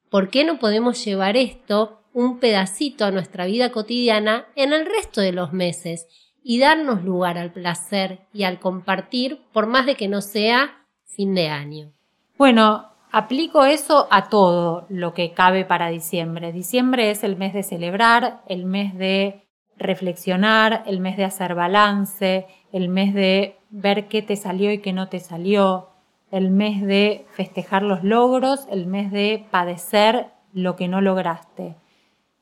¿Por 0.10 0.30
qué 0.30 0.44
no 0.44 0.58
podemos 0.58 1.04
llevar 1.06 1.38
esto 1.38 2.02
un 2.12 2.40
pedacito 2.40 3.06
a 3.06 3.12
nuestra 3.12 3.46
vida 3.46 3.72
cotidiana 3.72 4.48
en 4.56 4.74
el 4.74 4.86
resto 4.86 5.22
de 5.22 5.34
los 5.34 5.54
meses 5.54 6.08
y 6.44 6.60
darnos 6.60 7.04
lugar 7.04 7.38
al 7.38 7.52
placer 7.52 8.22
y 8.34 8.44
al 8.44 8.60
compartir 8.60 9.42
por 9.54 9.68
más 9.68 9.86
de 9.86 9.96
que 9.96 10.08
no 10.08 10.22
sea 10.22 10.86
fin 11.04 11.36
de 11.36 11.50
año? 11.50 11.92
Bueno, 12.38 12.95
aplico 13.16 13.64
eso 13.64 14.10
a 14.12 14.28
todo 14.28 14.86
lo 14.90 15.14
que 15.14 15.32
cabe 15.32 15.64
para 15.64 15.88
diciembre. 15.88 16.52
Diciembre 16.52 17.12
es 17.12 17.24
el 17.24 17.38
mes 17.38 17.54
de 17.54 17.64
celebrar, 17.64 18.42
el 18.50 18.66
mes 18.66 18.94
de 18.94 19.48
reflexionar, 19.78 20.84
el 20.86 21.00
mes 21.00 21.16
de 21.16 21.24
hacer 21.24 21.56
balance, 21.56 22.46
el 22.74 22.90
mes 22.90 23.14
de 23.14 23.56
ver 23.70 24.10
qué 24.10 24.22
te 24.22 24.36
salió 24.36 24.70
y 24.70 24.80
qué 24.80 24.92
no 24.92 25.08
te 25.08 25.22
salió, 25.22 25.92
el 26.30 26.52
mes 26.52 26.82
de 26.82 27.26
festejar 27.30 27.84
los 27.84 28.04
logros, 28.04 28.68
el 28.70 28.86
mes 28.86 29.14
de 29.14 29.48
padecer 29.50 30.32
lo 30.52 30.76
que 30.76 30.90
no 30.90 31.00
lograste. 31.00 31.78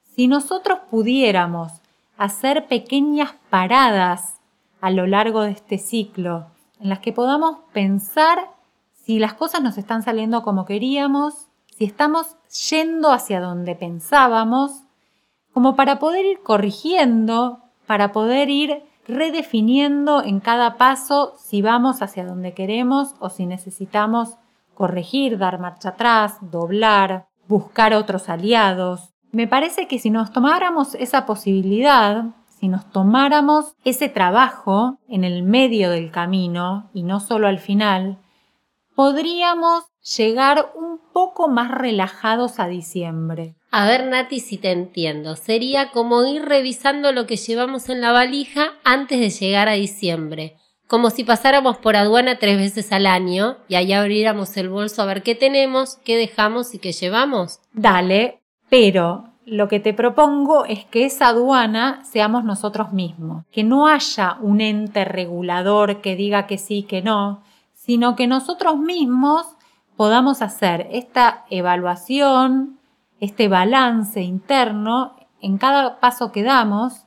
Si 0.02 0.28
nosotros 0.28 0.80
pudiéramos 0.90 1.84
hacer 2.18 2.66
pequeñas 2.66 3.36
paradas 3.52 4.42
a 4.82 4.90
lo 4.90 5.06
largo 5.06 5.44
de 5.44 5.52
este 5.52 5.78
ciclo, 5.78 6.48
en 6.80 6.90
las 6.90 6.98
que 6.98 7.14
podamos 7.14 7.58
pensar 7.74 8.53
si 9.06 9.20
las 9.20 9.34
cosas 9.34 9.62
nos 9.62 9.78
están 9.78 10.02
saliendo 10.02 10.44
como 10.44 10.66
queríamos, 10.66 11.48
si 11.78 11.86
estamos 11.86 12.38
yendo 12.70 13.12
hacia 13.12 13.42
donde 13.42 13.76
pensábamos, 13.76 14.84
como 15.54 15.76
para 15.76 16.00
poder 16.00 16.26
ir 16.26 16.42
corrigiendo, 16.42 17.60
para 17.86 18.12
poder 18.12 18.50
ir 18.50 18.84
redefiniendo 19.08 20.24
en 20.24 20.40
cada 20.40 20.78
paso 20.78 21.34
si 21.38 21.62
vamos 21.62 22.02
hacia 22.02 22.26
donde 22.26 22.54
queremos 22.54 23.16
o 23.20 23.30
si 23.30 23.46
necesitamos 23.46 24.38
corregir, 24.74 25.38
dar 25.38 25.60
marcha 25.60 25.90
atrás, 25.90 26.38
doblar, 26.40 27.28
buscar 27.48 27.94
otros 27.94 28.30
aliados. 28.30 29.10
Me 29.32 29.48
parece 29.48 29.88
que 29.88 30.00
si 30.00 30.10
nos 30.10 30.32
tomáramos 30.32 30.96
esa 30.96 31.26
posibilidad, 31.26 32.26
si 32.48 32.70
nos 32.70 32.90
tomáramos 32.90 33.76
ese 33.84 34.08
trabajo 34.08 34.98
en 35.10 35.26
el 35.26 35.44
medio 35.44 35.90
del 35.90 36.12
camino 36.12 36.90
y 36.94 37.04
no 37.04 37.20
solo 37.20 37.48
al 37.48 37.60
final, 37.60 38.20
podríamos 38.96 39.86
llegar 40.18 40.72
un 40.76 41.00
poco 41.14 41.48
más 41.48 41.72
relajados 41.72 42.60
a 42.60 42.68
diciembre. 42.68 43.56
A 43.72 43.88
ver, 43.88 44.06
Nati, 44.06 44.40
si 44.40 44.58
te 44.58 44.72
entiendo. 44.72 45.36
Sería 45.36 45.92
como 45.92 46.24
ir 46.26 46.44
revisando 46.44 47.12
lo 47.12 47.26
que 47.26 47.38
llevamos 47.38 47.90
en 47.90 48.02
la 48.02 48.12
valija 48.12 48.74
antes 48.84 49.20
de 49.20 49.30
llegar 49.30 49.70
a 49.70 49.74
diciembre. 49.74 50.58
Como 50.88 51.10
si 51.10 51.24
pasáramos 51.24 51.78
por 51.78 51.96
aduana 51.96 52.38
tres 52.38 52.58
veces 52.58 52.92
al 52.92 53.08
año 53.08 53.58
y 53.68 53.76
ahí 53.76 53.94
abriéramos 53.94 54.56
el 54.58 54.70
bolso 54.70 55.02
a 55.02 55.06
ver 55.06 55.24
qué 55.24 55.34
tenemos, 55.34 55.98
qué 56.04 56.18
dejamos 56.18 56.76
y 56.76 56.80
qué 56.80 56.92
llevamos. 56.92 57.62
Dale, 57.74 58.42
pero 58.70 59.34
lo 59.46 59.68
que 59.68 59.80
te 59.80 59.94
propongo 59.94 60.66
es 60.66 60.86
que 60.86 61.06
esa 61.06 61.28
aduana 61.28 62.04
seamos 62.06 62.44
nosotros 62.44 62.94
mismos, 62.94 63.46
que 63.52 63.64
no 63.64 63.88
haya 63.88 64.38
un 64.42 64.62
ente 64.62 65.04
regulador 65.04 66.02
que 66.02 66.16
diga 66.16 66.48
que 66.48 66.58
sí, 66.58 66.84
que 66.84 67.02
no, 67.02 67.44
sino 67.86 68.16
que 68.16 68.28
nosotros 68.28 68.78
mismos 68.78 69.46
podamos 69.98 70.42
hacer 70.42 70.88
esta 70.92 71.44
evaluación, 71.50 72.80
este 73.20 73.50
balance 73.50 74.22
interno 74.22 75.16
en 75.42 75.58
cada 75.58 76.00
paso 76.00 76.32
que 76.32 76.44
damos 76.44 77.06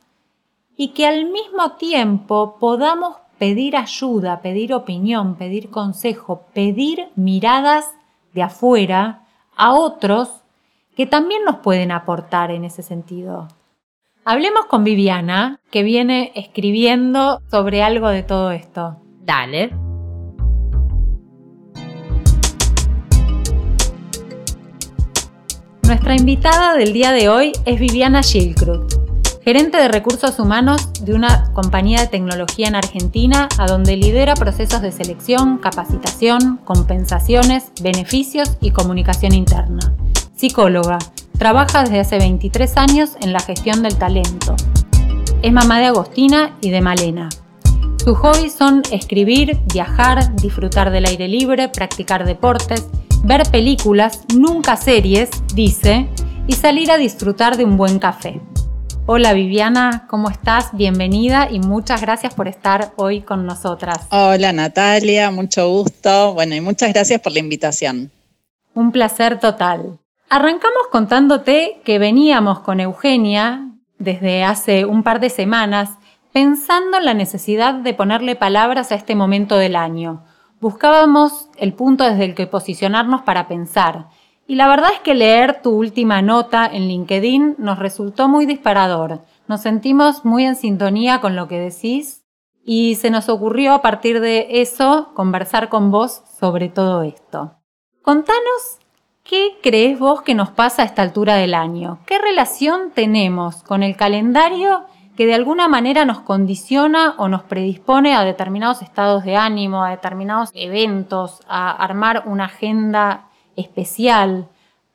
y 0.77 0.89
que 0.89 1.07
al 1.07 1.31
mismo 1.31 1.73
tiempo 1.73 2.59
podamos 2.61 3.17
pedir 3.39 3.75
ayuda, 3.75 4.43
pedir 4.43 4.75
opinión, 4.75 5.37
pedir 5.37 5.71
consejo, 5.71 6.45
pedir 6.53 7.09
miradas 7.17 7.91
de 8.35 8.43
afuera 8.43 9.25
a 9.57 9.73
otros 9.73 10.43
que 10.95 11.07
también 11.07 11.43
nos 11.45 11.57
pueden 11.57 11.91
aportar 11.91 12.51
en 12.51 12.65
ese 12.65 12.83
sentido. 12.83 13.49
Hablemos 14.27 14.67
con 14.67 14.85
Viviana, 14.85 15.59
que 15.71 15.83
viene 15.83 16.33
escribiendo 16.35 17.41
sobre 17.51 17.83
algo 17.83 18.09
de 18.09 18.23
todo 18.23 18.51
esto. 18.51 18.97
Dale. 19.23 19.86
Nuestra 26.07 26.23
invitada 26.23 26.77
del 26.77 26.93
día 26.93 27.11
de 27.11 27.29
hoy 27.29 27.51
es 27.65 27.81
Viviana 27.81 28.23
Schildkrut, 28.23 28.95
gerente 29.43 29.77
de 29.77 29.89
recursos 29.89 30.39
humanos 30.39 30.93
de 31.01 31.15
una 31.15 31.53
compañía 31.53 32.01
de 32.01 32.07
tecnología 32.07 32.69
en 32.69 32.77
Argentina, 32.77 33.49
a 33.59 33.67
donde 33.67 33.97
lidera 33.97 34.35
procesos 34.35 34.83
de 34.83 34.93
selección, 34.93 35.59
capacitación, 35.59 36.59
compensaciones, 36.59 37.73
beneficios 37.83 38.57
y 38.61 38.71
comunicación 38.71 39.35
interna. 39.35 39.97
Psicóloga, 40.37 40.99
trabaja 41.39 41.83
desde 41.83 41.99
hace 41.99 42.19
23 42.19 42.77
años 42.77 43.17
en 43.21 43.33
la 43.33 43.41
gestión 43.41 43.83
del 43.83 43.97
talento. 43.97 44.55
Es 45.43 45.53
mamá 45.53 45.81
de 45.81 45.87
Agostina 45.87 46.57
y 46.61 46.71
de 46.71 46.83
Malena. 46.83 47.31
Sus 48.05 48.17
hobbies 48.19 48.55
son 48.55 48.83
escribir, 48.93 49.59
viajar, 49.73 50.37
disfrutar 50.37 50.93
del 50.93 51.07
aire 51.07 51.27
libre, 51.27 51.69
practicar 51.69 52.25
deportes, 52.25 52.87
ver 53.25 53.43
películas, 53.51 54.25
nunca 54.35 54.77
series, 54.77 55.31
dice, 55.55 56.09
y 56.47 56.53
salir 56.53 56.91
a 56.91 56.97
disfrutar 56.97 57.57
de 57.57 57.65
un 57.65 57.77
buen 57.77 57.99
café. 57.99 58.41
Hola 59.07 59.33
Viviana, 59.33 60.07
¿cómo 60.09 60.29
estás? 60.29 60.71
Bienvenida 60.73 61.49
y 61.51 61.61
muchas 61.61 62.01
gracias 62.01 62.35
por 62.35 62.49
estar 62.49 62.93
hoy 62.97 63.21
con 63.21 63.47
nosotras. 63.47 64.09
Hola 64.11 64.53
Natalia, 64.53 65.31
mucho 65.31 65.69
gusto. 65.69 66.35
Bueno, 66.35 66.57
y 66.57 66.61
muchas 66.61 66.93
gracias 66.93 67.21
por 67.21 67.33
la 67.33 67.39
invitación. 67.39 68.11
Un 68.75 68.91
placer 68.91 69.39
total. 69.39 69.99
Arrancamos 70.29 70.89
contándote 70.91 71.81
que 71.85 72.01
veníamos 72.01 72.59
con 72.61 72.81
Eugenia 72.81 73.69
desde 73.99 74.43
hace 74.43 74.85
un 74.85 75.05
par 75.05 75.21
de 75.21 75.31
semanas 75.31 75.91
pensando 76.33 76.99
en 76.99 77.05
la 77.05 77.15
necesidad 77.15 77.75
de 77.75 77.95
ponerle 77.95 78.35
palabras 78.35 78.91
a 78.91 78.97
este 78.97 79.15
momento 79.15 79.57
del 79.57 79.77
año 79.77 80.26
Buscábamos 80.61 81.51
el 81.57 81.75
punto 81.75 82.05
desde 82.05 82.25
el 82.25 82.35
que 82.35 82.47
posicionarnos 82.47 83.23
para 83.23 83.47
pensar. 83.47 84.09
Y 84.47 84.55
la 84.55 84.69
verdad 84.69 84.91
es 84.95 85.01
que 85.01 85.15
leer 85.15 85.61
tu 85.61 85.71
última 85.71 86.23
nota 86.23 86.67
en 86.67 86.89
LinkedIn 86.89 87.57
nos 87.59 87.79
resultó 87.79 88.29
muy 88.29 88.47
disparador. 88.47 89.23
Nos 89.49 89.61
sentimos 89.61 90.25
muy 90.25 90.45
en 90.45 90.57
sintonía 90.57 91.21
con 91.21 91.37
lo 91.37 91.47
que 91.49 91.59
decís 91.59 92.25
y 92.65 92.95
se 92.95 93.11
nos 93.11 93.29
ocurrió 93.29 93.75
a 93.75 93.83
partir 93.83 94.21
de 94.21 94.47
eso 94.63 95.13
conversar 95.15 95.69
con 95.69 95.91
vos 95.91 96.23
sobre 96.39 96.69
todo 96.69 97.03
esto. 97.03 97.57
Contanos 98.03 98.79
qué 99.25 99.59
crees 99.63 99.99
vos 99.99 100.23
que 100.23 100.35
nos 100.35 100.51
pasa 100.51 100.83
a 100.83 100.85
esta 100.87 101.03
altura 101.03 101.35
del 101.35 101.55
año. 101.55 101.99
¿Qué 102.07 102.19
relación 102.19 102.93
tenemos 102.95 103.63
con 103.63 103.83
el 103.83 103.97
calendario 103.97 104.85
que 105.17 105.27
de 105.27 105.35
alguna 105.35 105.67
manera 105.67 106.05
nos 106.05 106.21
condiciona 106.21 107.15
o 107.19 107.29
nos 107.29 107.43
predispone 107.43 108.15
a 108.15 108.25
determinados 108.25 108.83
estados 108.83 109.25
de 109.25 109.35
ánimo, 109.35 109.83
a 109.83 109.91
determinados 109.91 110.51
eventos, 110.55 111.41
a 111.49 111.71
armar 111.71 112.25
una 112.27 112.45
agenda 112.45 113.29
especial. 113.57 114.49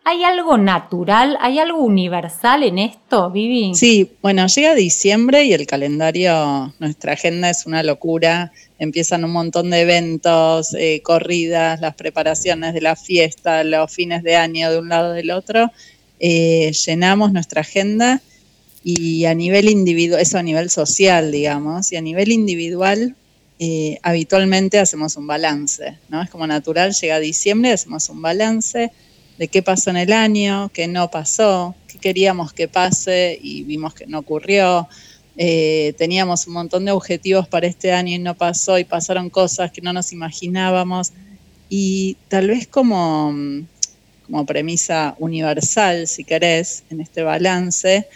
¿Hay 0.03 0.23
algo 0.23 0.57
natural, 0.57 1.37
hay 1.41 1.59
algo 1.59 1.79
universal 1.79 2.63
en 2.63 2.79
esto, 2.79 3.29
Vivi? 3.29 3.75
Sí, 3.75 4.11
bueno, 4.21 4.47
llega 4.47 4.73
diciembre 4.73 5.43
y 5.43 5.53
el 5.53 5.67
calendario, 5.67 6.73
nuestra 6.79 7.13
agenda 7.13 7.49
es 7.49 7.65
una 7.65 7.83
locura. 7.83 8.51
Empiezan 8.79 9.23
un 9.25 9.31
montón 9.31 9.69
de 9.69 9.81
eventos, 9.81 10.73
eh, 10.73 11.01
corridas, 11.03 11.81
las 11.81 11.95
preparaciones 11.95 12.73
de 12.73 12.81
la 12.81 12.95
fiesta, 12.95 13.63
los 13.63 13.91
fines 13.91 14.23
de 14.23 14.35
año 14.35 14.71
de 14.71 14.79
un 14.79 14.89
lado 14.89 15.13
del 15.13 15.29
otro. 15.29 15.71
Eh, 16.19 16.71
llenamos 16.71 17.31
nuestra 17.31 17.61
agenda 17.61 18.21
Y 18.83 19.25
a 19.25 19.35
nivel 19.35 19.69
individual, 19.69 20.21
eso 20.21 20.37
a 20.37 20.43
nivel 20.43 20.69
social, 20.69 21.31
digamos, 21.31 21.91
y 21.91 21.97
a 21.97 22.01
nivel 22.01 22.31
individual, 22.31 23.15
eh, 23.59 23.99
habitualmente 24.01 24.79
hacemos 24.79 25.17
un 25.17 25.27
balance, 25.27 25.99
¿no? 26.09 26.21
Es 26.23 26.31
como 26.31 26.47
natural, 26.47 26.93
llega 26.93 27.19
diciembre, 27.19 27.71
hacemos 27.71 28.09
un 28.09 28.21
balance 28.21 28.91
de 29.37 29.47
qué 29.47 29.61
pasó 29.61 29.91
en 29.91 29.97
el 29.97 30.11
año, 30.11 30.71
qué 30.73 30.87
no 30.87 31.11
pasó, 31.11 31.75
qué 31.87 31.99
queríamos 31.99 32.53
que 32.53 32.67
pase 32.67 33.37
y 33.39 33.63
vimos 33.63 33.93
que 33.93 34.07
no 34.07 34.19
ocurrió. 34.19 34.87
Eh, 35.37 35.93
teníamos 35.97 36.47
un 36.47 36.53
montón 36.53 36.85
de 36.85 36.91
objetivos 36.91 37.47
para 37.47 37.67
este 37.67 37.91
año 37.91 38.15
y 38.15 38.19
no 38.19 38.35
pasó 38.35 38.79
y 38.79 38.83
pasaron 38.83 39.29
cosas 39.29 39.71
que 39.71 39.81
no 39.81 39.93
nos 39.93 40.11
imaginábamos. 40.11 41.11
Y 41.69 42.17
tal 42.29 42.47
vez 42.47 42.67
como, 42.67 43.33
como 44.25 44.45
premisa 44.45 45.15
universal, 45.19 46.07
si 46.07 46.23
querés, 46.23 46.83
en 46.89 47.01
este 47.01 47.21
balance, 47.21 48.07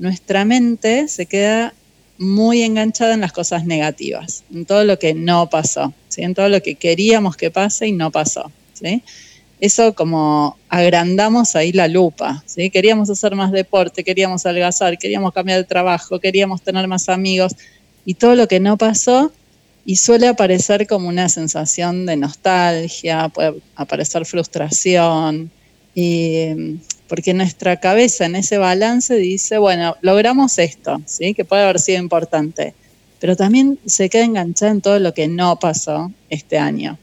nuestra 0.00 0.44
mente 0.44 1.06
se 1.06 1.26
queda 1.26 1.72
muy 2.18 2.62
enganchada 2.62 3.14
en 3.14 3.20
las 3.20 3.32
cosas 3.32 3.64
negativas, 3.64 4.42
en 4.52 4.66
todo 4.66 4.82
lo 4.82 4.98
que 4.98 5.14
no 5.14 5.48
pasó, 5.48 5.94
en 6.16 6.34
todo 6.34 6.48
lo 6.48 6.60
que 6.60 6.74
queríamos 6.74 7.36
que 7.36 7.52
pase 7.52 7.86
y 7.86 7.92
no 7.92 8.10
pasó. 8.10 8.50
¿sí? 8.74 9.02
eso 9.60 9.94
como 9.94 10.56
agrandamos 10.68 11.54
ahí 11.54 11.72
la 11.72 11.86
lupa, 11.86 12.42
¿sí? 12.46 12.70
Queríamos 12.70 13.10
hacer 13.10 13.36
más 13.36 13.52
deporte, 13.52 14.02
queríamos 14.02 14.46
algazar, 14.46 14.98
queríamos 14.98 15.32
cambiar 15.32 15.58
de 15.58 15.64
trabajo, 15.64 16.18
queríamos 16.18 16.62
tener 16.62 16.88
más 16.88 17.08
amigos 17.08 17.54
y 18.04 18.14
todo 18.14 18.34
lo 18.34 18.48
que 18.48 18.58
no 18.58 18.78
pasó 18.78 19.32
y 19.84 19.96
suele 19.96 20.28
aparecer 20.28 20.86
como 20.86 21.08
una 21.08 21.28
sensación 21.28 22.06
de 22.06 22.16
nostalgia, 22.16 23.28
puede 23.28 23.60
aparecer 23.76 24.24
frustración, 24.24 25.50
porque 27.10 27.34
nuestra 27.34 27.80
cabeza 27.80 28.24
en 28.24 28.36
ese 28.36 28.56
balance 28.56 29.16
dice, 29.16 29.58
bueno, 29.58 29.96
logramos 30.00 30.58
esto, 30.58 31.00
¿sí? 31.06 31.34
que 31.34 31.44
puede 31.44 31.64
haber 31.64 31.80
sido 31.80 31.98
importante, 31.98 32.72
pero 33.18 33.34
también 33.34 33.80
se 33.84 34.08
queda 34.08 34.24
enganchada 34.24 34.70
en 34.70 34.80
todo 34.80 35.00
lo 35.00 35.12
que 35.12 35.26
no 35.26 35.58
pasó 35.58 36.12
este 36.28 36.56
año. 36.56 36.98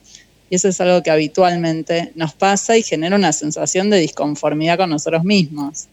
Y 0.49 0.55
eso 0.55 0.69
es 0.69 0.79
algo 0.79 1.03
que 1.03 1.11
habitualmente 1.11 2.13
nos 2.15 2.33
pasa 2.33 2.77
y 2.77 2.83
genera 2.83 3.17
una 3.17 3.33
sensación 3.33 3.89
de 3.89 3.97
disconformidad 3.97 4.77
con 4.77 4.91
nosotros 4.91 5.25
mismos. 5.25 5.89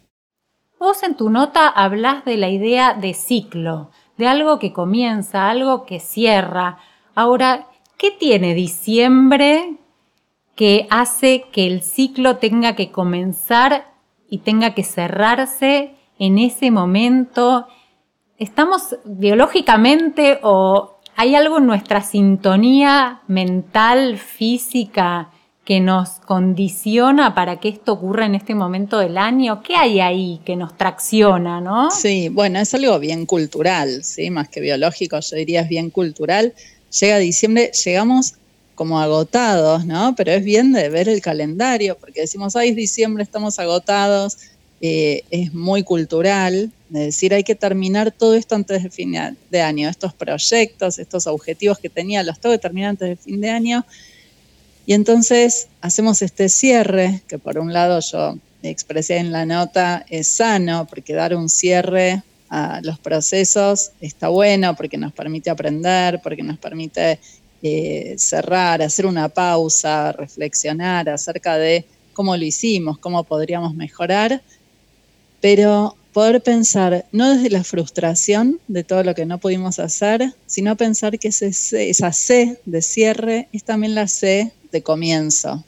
Vos 0.79 1.03
en 1.03 1.17
tu 1.17 1.29
nota 1.29 1.67
hablas 1.67 2.25
de 2.25 2.37
la 2.37 2.51
idea 2.51 2.95
de 2.95 3.15
ciclo, 3.15 3.91
de 4.17 4.29
algo 4.29 4.61
que 4.61 4.73
comienza, 4.73 5.51
algo 5.51 5.87
que 5.87 5.99
cierra. 5.99 6.79
Ahora, 7.17 7.67
¿qué 7.99 8.13
tiene 8.13 8.55
diciembre 8.55 9.77
que 10.55 10.87
hace 10.89 11.47
que 11.51 11.67
el 11.67 11.83
ciclo 11.83 12.37
tenga 12.37 12.77
que 12.77 12.93
comenzar 12.93 13.93
y 14.35 14.39
tenga 14.39 14.75
que 14.75 14.83
cerrarse 14.83 15.95
en 16.19 16.39
ese 16.39 16.71
momento? 16.71 17.69
¿Estamos 18.39 18.97
biológicamente 19.05 20.41
o 20.43 20.95
¿Hay 21.17 21.37
algo 21.37 21.59
en 21.59 21.67
nuestra 21.67 22.03
sintonía 22.03 23.23
mental, 23.29 24.19
física, 24.19 25.31
que 25.65 25.79
nos 25.81 26.11
condiciona 26.27 27.35
para 27.35 27.61
que 27.61 27.69
esto 27.69 27.93
ocurra 27.93 28.27
en 28.27 28.35
este 28.35 28.55
momento 28.57 28.99
del 28.99 29.17
año? 29.17 29.63
¿Qué 29.63 29.77
hay 29.77 30.01
ahí 30.01 30.41
que 30.45 30.57
nos 30.57 30.77
tracciona, 30.77 31.61
no? 31.61 31.93
Sí, 31.93 32.29
bueno, 32.31 32.59
es 32.59 32.75
algo 32.75 32.99
bien 32.99 33.27
cultural, 33.27 34.03
¿sí? 34.03 34.31
Más 34.31 34.49
que 34.49 34.61
biológico, 34.61 35.21
yo 35.21 35.37
diría 35.37 35.61
es 35.61 35.69
bien 35.69 35.91
cultural. 35.91 36.53
Llega 37.01 37.19
diciembre, 37.19 37.71
llegamos 37.85 38.35
como 38.75 39.01
agotados, 39.01 39.85
¿no? 39.85 40.15
Pero 40.17 40.33
es 40.33 40.45
bien 40.45 40.73
de 40.73 40.89
ver 40.89 41.09
el 41.09 41.21
calendario, 41.21 41.97
porque 41.99 42.23
decimos, 42.23 42.57
ay, 42.57 42.71
es 42.71 42.77
diciembre, 42.77 43.23
estamos 43.23 43.59
agotados, 43.59 44.39
eh, 44.81 45.23
es 45.31 45.55
muy 45.55 45.83
cultural, 45.83 46.71
es 46.93 47.01
decir, 47.07 47.35
hay 47.35 47.43
que 47.43 47.55
terminar 47.55 48.13
todo 48.13 48.35
esto 48.35 48.55
antes 48.55 48.83
de 48.83 48.91
fin 48.91 49.17
de 49.51 49.61
año, 49.61 49.89
estos 49.89 50.13
proyectos, 50.15 50.99
estos 50.99 51.27
objetivos 51.27 51.79
que 51.79 51.89
tenía, 51.89 52.23
los 52.23 52.39
tengo 52.39 52.55
que 52.55 52.61
terminar 52.61 52.91
antes 52.91 53.09
de 53.09 53.17
fin 53.17 53.41
de 53.41 53.51
año. 53.51 53.85
Y 54.87 54.93
entonces 54.93 55.69
hacemos 55.81 56.23
este 56.23 56.49
cierre, 56.49 57.23
que 57.27 57.39
por 57.39 57.59
un 57.59 57.73
lado 57.73 58.01
yo 58.01 58.37
expresé 58.63 59.17
en 59.17 59.33
la 59.33 59.47
nota, 59.47 60.05
es 60.09 60.29
sano, 60.29 60.87
porque 60.87 61.15
dar 61.15 61.35
un 61.35 61.49
cierre 61.49 62.23
a 62.51 62.81
los 62.83 62.99
procesos 62.99 63.93
está 64.01 64.29
bueno, 64.29 64.77
porque 64.77 64.99
nos 64.99 65.13
permite 65.13 65.51
aprender, 65.51 66.21
porque 66.23 66.43
nos 66.43 66.59
permite 66.59 67.19
eh, 67.65 68.15
cerrar, 68.19 68.81
hacer 68.83 69.07
una 69.07 69.29
pausa, 69.29 70.13
reflexionar 70.13 71.09
acerca 71.09 71.59
de 71.59 71.85
cómo 72.13 72.37
lo 72.37 72.45
hicimos, 72.45 72.99
cómo 72.99 73.25
podríamos 73.25 73.75
mejorar 73.75 74.41
pero 75.45 75.95
poder 76.15 76.43
pensar 76.43 77.05
no 77.13 77.35
desde 77.35 77.51
la 77.51 77.65
frustración 77.65 78.61
de 78.67 78.83
todo 78.83 79.05
lo 79.05 79.15
que 79.15 79.27
no 79.27 79.37
pudimos 79.37 79.79
hacer, 79.79 80.33
sino 80.47 80.75
pensar 80.75 81.19
que 81.19 81.29
esa 81.29 82.13
C 82.13 82.59
de 82.65 82.81
cierre 82.81 83.49
es 83.53 83.63
también 83.63 83.95
la 83.95 84.09
C 84.09 84.51
de 84.73 84.83
comienzo. 84.83 85.63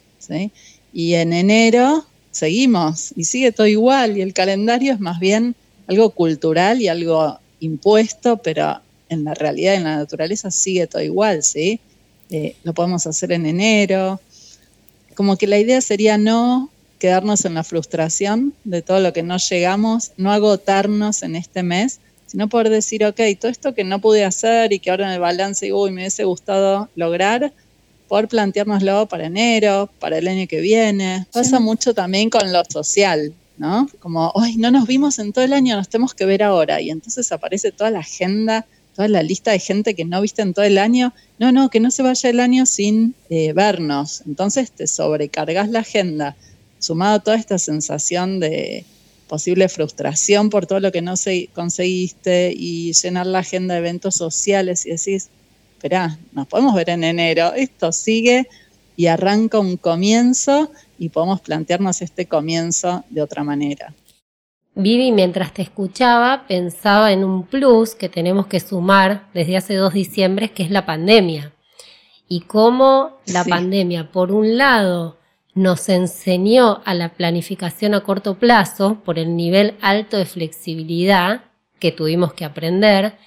Y 0.91 1.13
en 1.13 1.31
enero 1.31 2.07
seguimos 2.31 3.13
y 3.15 3.25
sigue 3.25 3.51
todo 3.51 3.67
igual 3.67 4.17
y 4.17 4.23
el 4.23 4.33
calendario 4.33 4.93
es 4.93 4.99
más 4.99 5.19
bien 5.19 5.55
algo 5.85 6.09
cultural 6.09 6.81
y 6.81 6.87
algo 6.87 7.37
impuesto, 7.59 8.37
pero 8.37 8.81
en 9.09 9.23
la 9.23 9.33
realidad, 9.33 9.75
en 9.75 9.83
la 9.83 9.97
naturaleza 9.97 10.51
sigue 10.51 10.87
todo 10.87 11.01
igual, 11.01 11.43
¿sí? 11.43 11.79
Eh, 12.29 12.55
lo 12.63 12.73
podemos 12.73 13.07
hacer 13.07 13.31
en 13.31 13.45
enero. 13.45 14.19
Como 15.15 15.37
que 15.37 15.47
la 15.47 15.57
idea 15.57 15.81
sería 15.81 16.17
no 16.17 16.69
quedarnos 16.99 17.45
en 17.45 17.53
la 17.53 17.63
frustración 17.63 18.53
de 18.63 18.81
todo 18.81 18.99
lo 18.99 19.13
que 19.13 19.23
no 19.23 19.37
llegamos, 19.37 20.11
no 20.17 20.31
agotarnos 20.31 21.23
en 21.23 21.35
este 21.35 21.63
mes, 21.63 21.99
sino 22.25 22.49
poder 22.49 22.69
decir, 22.69 23.05
ok, 23.05 23.19
todo 23.39 23.51
esto 23.51 23.73
que 23.73 23.83
no 23.83 23.99
pude 23.99 24.25
hacer 24.25 24.73
y 24.73 24.79
que 24.79 24.91
ahora 24.91 25.07
en 25.07 25.13
el 25.13 25.19
balance, 25.19 25.71
uy, 25.71 25.91
me 25.91 26.01
hubiese 26.01 26.25
gustado 26.25 26.89
lograr, 26.95 27.53
poder 28.07 28.27
planteárnoslo 28.27 29.07
para 29.07 29.27
enero, 29.27 29.89
para 29.99 30.17
el 30.17 30.27
año 30.27 30.47
que 30.47 30.59
viene. 30.59 31.25
Pasa 31.31 31.59
mucho 31.59 31.93
también 31.93 32.29
con 32.29 32.51
lo 32.51 32.63
social, 32.65 33.33
¿no? 33.57 33.89
Como, 33.99 34.31
hoy 34.33 34.57
no 34.57 34.71
nos 34.71 34.87
vimos 34.87 35.19
en 35.19 35.33
todo 35.33 35.45
el 35.45 35.53
año, 35.53 35.77
nos 35.77 35.89
tenemos 35.89 36.13
que 36.13 36.25
ver 36.25 36.43
ahora. 36.43 36.81
Y 36.81 36.89
entonces 36.89 37.31
aparece 37.31 37.71
toda 37.71 37.91
la 37.91 37.99
agenda, 37.99 38.65
toda 38.97 39.07
la 39.09 39.21
lista 39.21 39.51
de 39.51 39.59
gente 39.59 39.93
que 39.93 40.05
no 40.05 40.19
viste 40.21 40.41
en 40.41 40.55
todo 40.55 40.65
el 40.65 40.79
año. 40.79 41.13
No, 41.37 41.51
no, 41.51 41.69
que 41.69 41.79
no 41.79 41.91
se 41.91 42.01
vaya 42.01 42.31
el 42.31 42.39
año 42.39 42.65
sin 42.65 43.13
eh, 43.29 43.53
vernos. 43.53 44.23
Entonces 44.25 44.71
te 44.71 44.87
sobrecargas 44.87 45.69
la 45.69 45.79
agenda 45.79 46.35
sumado 46.79 47.17
a 47.17 47.19
toda 47.19 47.37
esta 47.37 47.59
sensación 47.59 48.39
de 48.39 48.85
posible 49.27 49.69
frustración 49.69 50.49
por 50.49 50.65
todo 50.65 50.79
lo 50.79 50.91
que 50.91 51.03
no 51.03 51.13
conseguiste 51.53 52.53
y 52.57 52.91
llenar 52.93 53.27
la 53.27 53.39
agenda 53.39 53.75
de 53.75 53.81
eventos 53.81 54.15
sociales 54.15 54.87
y 54.87 54.89
decís, 54.89 55.29
espera, 55.75 56.17
nos 56.31 56.47
podemos 56.47 56.73
ver 56.73 56.89
en 56.89 57.03
enero, 57.03 57.53
esto 57.53 57.91
sigue 57.91 58.47
y 58.95 59.05
arranca 59.05 59.59
un 59.59 59.77
comienzo 59.77 60.71
y 60.97 61.09
podemos 61.09 61.41
plantearnos 61.41 62.01
este 62.01 62.25
comienzo 62.25 63.03
de 63.11 63.21
otra 63.21 63.43
manera. 63.43 63.93
Vivi, 64.79 65.11
mientras 65.11 65.55
te 65.55 65.63
escuchaba, 65.63 66.45
pensaba 66.47 67.11
en 67.11 67.23
un 67.23 67.47
plus 67.47 67.95
que 67.95 68.09
tenemos 68.09 68.45
que 68.45 68.59
sumar 68.59 69.27
desde 69.33 69.57
hace 69.57 69.73
dos 69.73 69.93
diciembre, 69.93 70.51
que 70.51 70.61
es 70.61 70.69
la 70.69 70.85
pandemia. 70.85 71.51
Y 72.27 72.41
cómo 72.41 73.17
la 73.25 73.43
pandemia, 73.43 74.11
por 74.11 74.31
un 74.31 74.55
lado, 74.55 75.17
nos 75.55 75.89
enseñó 75.89 76.81
a 76.85 76.93
la 76.93 77.09
planificación 77.09 77.95
a 77.95 78.01
corto 78.01 78.35
plazo 78.35 79.01
por 79.03 79.17
el 79.17 79.35
nivel 79.35 79.73
alto 79.81 80.15
de 80.15 80.25
flexibilidad 80.25 81.45
que 81.79 81.91
tuvimos 81.91 82.33
que 82.33 82.45
aprender 82.45 83.17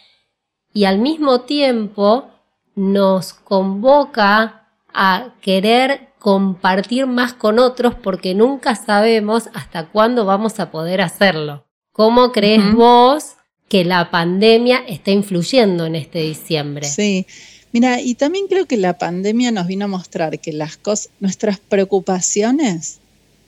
y 0.73 0.85
al 0.85 0.99
mismo 0.99 1.41
tiempo 1.41 2.31
nos 2.77 3.33
convoca 3.33 4.69
a 4.95 5.35
querer 5.41 6.10
compartir 6.21 7.09
más 7.09 7.33
con 7.33 7.59
otros 7.59 7.97
porque 7.97 8.35
nunca 8.35 8.77
sabemos 8.77 9.49
hasta 9.55 9.89
cuándo 9.89 10.25
vamos 10.25 10.61
a 10.61 10.71
poder 10.71 11.01
hacerlo. 11.01 11.67
¿Cómo 11.93 12.31
crees 12.31 12.73
vos 12.73 13.37
que 13.69 13.85
la 13.85 14.13
pandemia 14.13 14.79
está 14.87 15.11
influyendo 15.11 15.87
en 15.87 15.97
este 15.97 16.21
diciembre? 16.21 16.87
Sí, 16.87 17.27
Mira, 17.73 18.01
y 18.01 18.17
también 18.17 18.49
creo 18.49 18.67
que 18.67 18.77
la 18.77 18.99
pandemia 18.99 19.53
nos 19.53 19.69
vino 19.69 19.85
a 19.85 19.89
mostrar 19.89 20.41
que 20.41 20.53
las 20.53 20.77
cosas, 20.77 21.11
nuestras 21.21 21.61
preocupaciones 21.61 22.99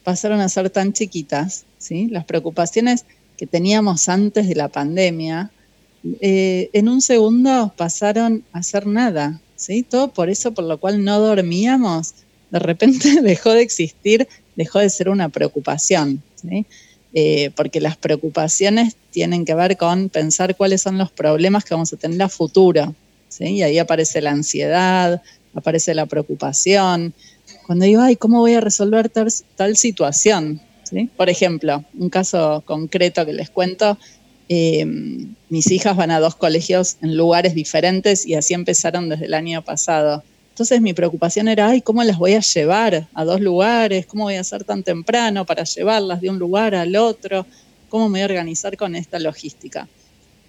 pasaron 0.05 0.41
a 0.41 0.49
ser 0.49 0.71
tan 0.71 0.93
chiquitas, 0.93 1.65
¿sí? 1.79 2.07
Las 2.09 2.25
preocupaciones 2.25 3.05
que 3.37 3.47
teníamos 3.49 4.09
antes 4.09 4.49
de 4.49 4.55
la 4.55 4.69
pandemia, 4.69 5.51
eh, 6.21 6.71
en 6.73 6.89
un 6.89 7.01
segundo 7.01 7.73
pasaron 7.77 8.45
a 8.53 8.63
ser 8.63 8.87
nada, 8.87 9.41
¿sí? 9.57 9.83
Todo 9.83 10.13
por 10.13 10.31
eso 10.31 10.53
por 10.53 10.65
lo 10.65 10.79
cual 10.79 11.03
no 11.05 11.19
dormíamos, 11.19 12.15
de 12.53 12.59
repente 12.61 13.21
dejó 13.23 13.51
de 13.51 13.63
existir, 13.63 14.29
dejó 14.55 14.79
de 14.79 14.89
ser 14.91 15.09
una 15.09 15.29
preocupación. 15.29 16.23
Eh, 17.15 17.51
porque 17.57 17.81
las 17.81 17.97
preocupaciones 17.97 18.97
tienen 19.11 19.45
que 19.45 19.55
ver 19.55 19.77
con 19.77 20.09
pensar 20.09 20.57
cuáles 20.57 20.83
son 20.83 20.97
los 20.99 21.11
problemas 21.11 21.65
que 21.65 21.75
vamos 21.75 21.93
a 21.93 21.97
tener 21.97 22.23
a 22.23 22.29
futuro, 22.29 22.95
y 23.39 23.63
ahí 23.63 23.79
aparece 23.79 24.21
la 24.21 24.31
ansiedad, 24.31 25.23
aparece 25.55 25.95
la 25.95 26.07
preocupación. 26.07 27.15
Cuando 27.67 27.85
digo, 27.87 28.03
ay, 28.03 28.17
¿cómo 28.17 28.41
voy 28.41 28.55
a 28.55 28.61
resolver 28.61 29.09
tal, 29.09 29.77
situación? 29.77 30.61
Por 31.17 31.31
ejemplo, 31.31 31.85
un 31.99 32.11
caso 32.11 32.63
concreto 32.67 33.25
que 33.25 33.33
les 33.33 33.51
cuento, 33.51 33.99
Eh, 34.49 34.85
mis 35.49 35.71
hijas 35.71 35.97
van 35.97 36.11
a 36.11 36.21
dos 36.21 36.35
colegios 36.35 36.99
en 37.01 37.17
lugares 37.17 37.55
diferentes 37.55 38.27
y 38.27 38.35
así 38.35 38.53
empezaron 38.53 39.09
desde 39.09 39.25
el 39.25 39.35
año 39.35 39.63
pasado. 39.63 40.23
Entonces 40.53 40.83
mi 40.83 40.93
preocupación 40.93 41.49
era, 41.49 41.73
¿cómo 41.81 42.05
las 42.05 42.19
voy 42.19 42.35
a 42.35 42.41
llevar 42.41 43.09
a 43.15 43.25
dos 43.25 43.41
lugares? 43.41 44.05
¿Cómo 44.05 44.25
voy 44.25 44.35
a 44.35 44.43
hacer 44.43 44.65
tan 44.65 44.83
temprano 44.83 45.47
para 45.47 45.65
llevarlas 45.65 46.21
de 46.21 46.29
un 46.29 46.39
lugar 46.39 46.75
al 46.75 46.95
otro? 46.95 47.47
¿Cómo 47.89 48.11
me 48.11 48.19
voy 48.19 48.21
a 48.21 48.27
organizar 48.27 48.77
con 48.77 48.95
esta 48.95 49.19
logística? 49.19 49.89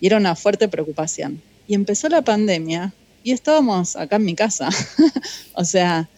Y 0.01 0.07
era 0.07 0.17
una 0.17 0.35
fuerte 0.35 0.67
preocupación. 0.67 1.41
Y 1.69 1.73
empezó 1.73 2.09
la 2.09 2.21
pandemia 2.21 2.93
y 3.23 3.31
estábamos 3.31 3.95
acá 3.95 4.17
en 4.17 4.25
mi 4.25 4.35
casa. 4.35 4.67
o 5.53 5.63
sea, 5.63 6.09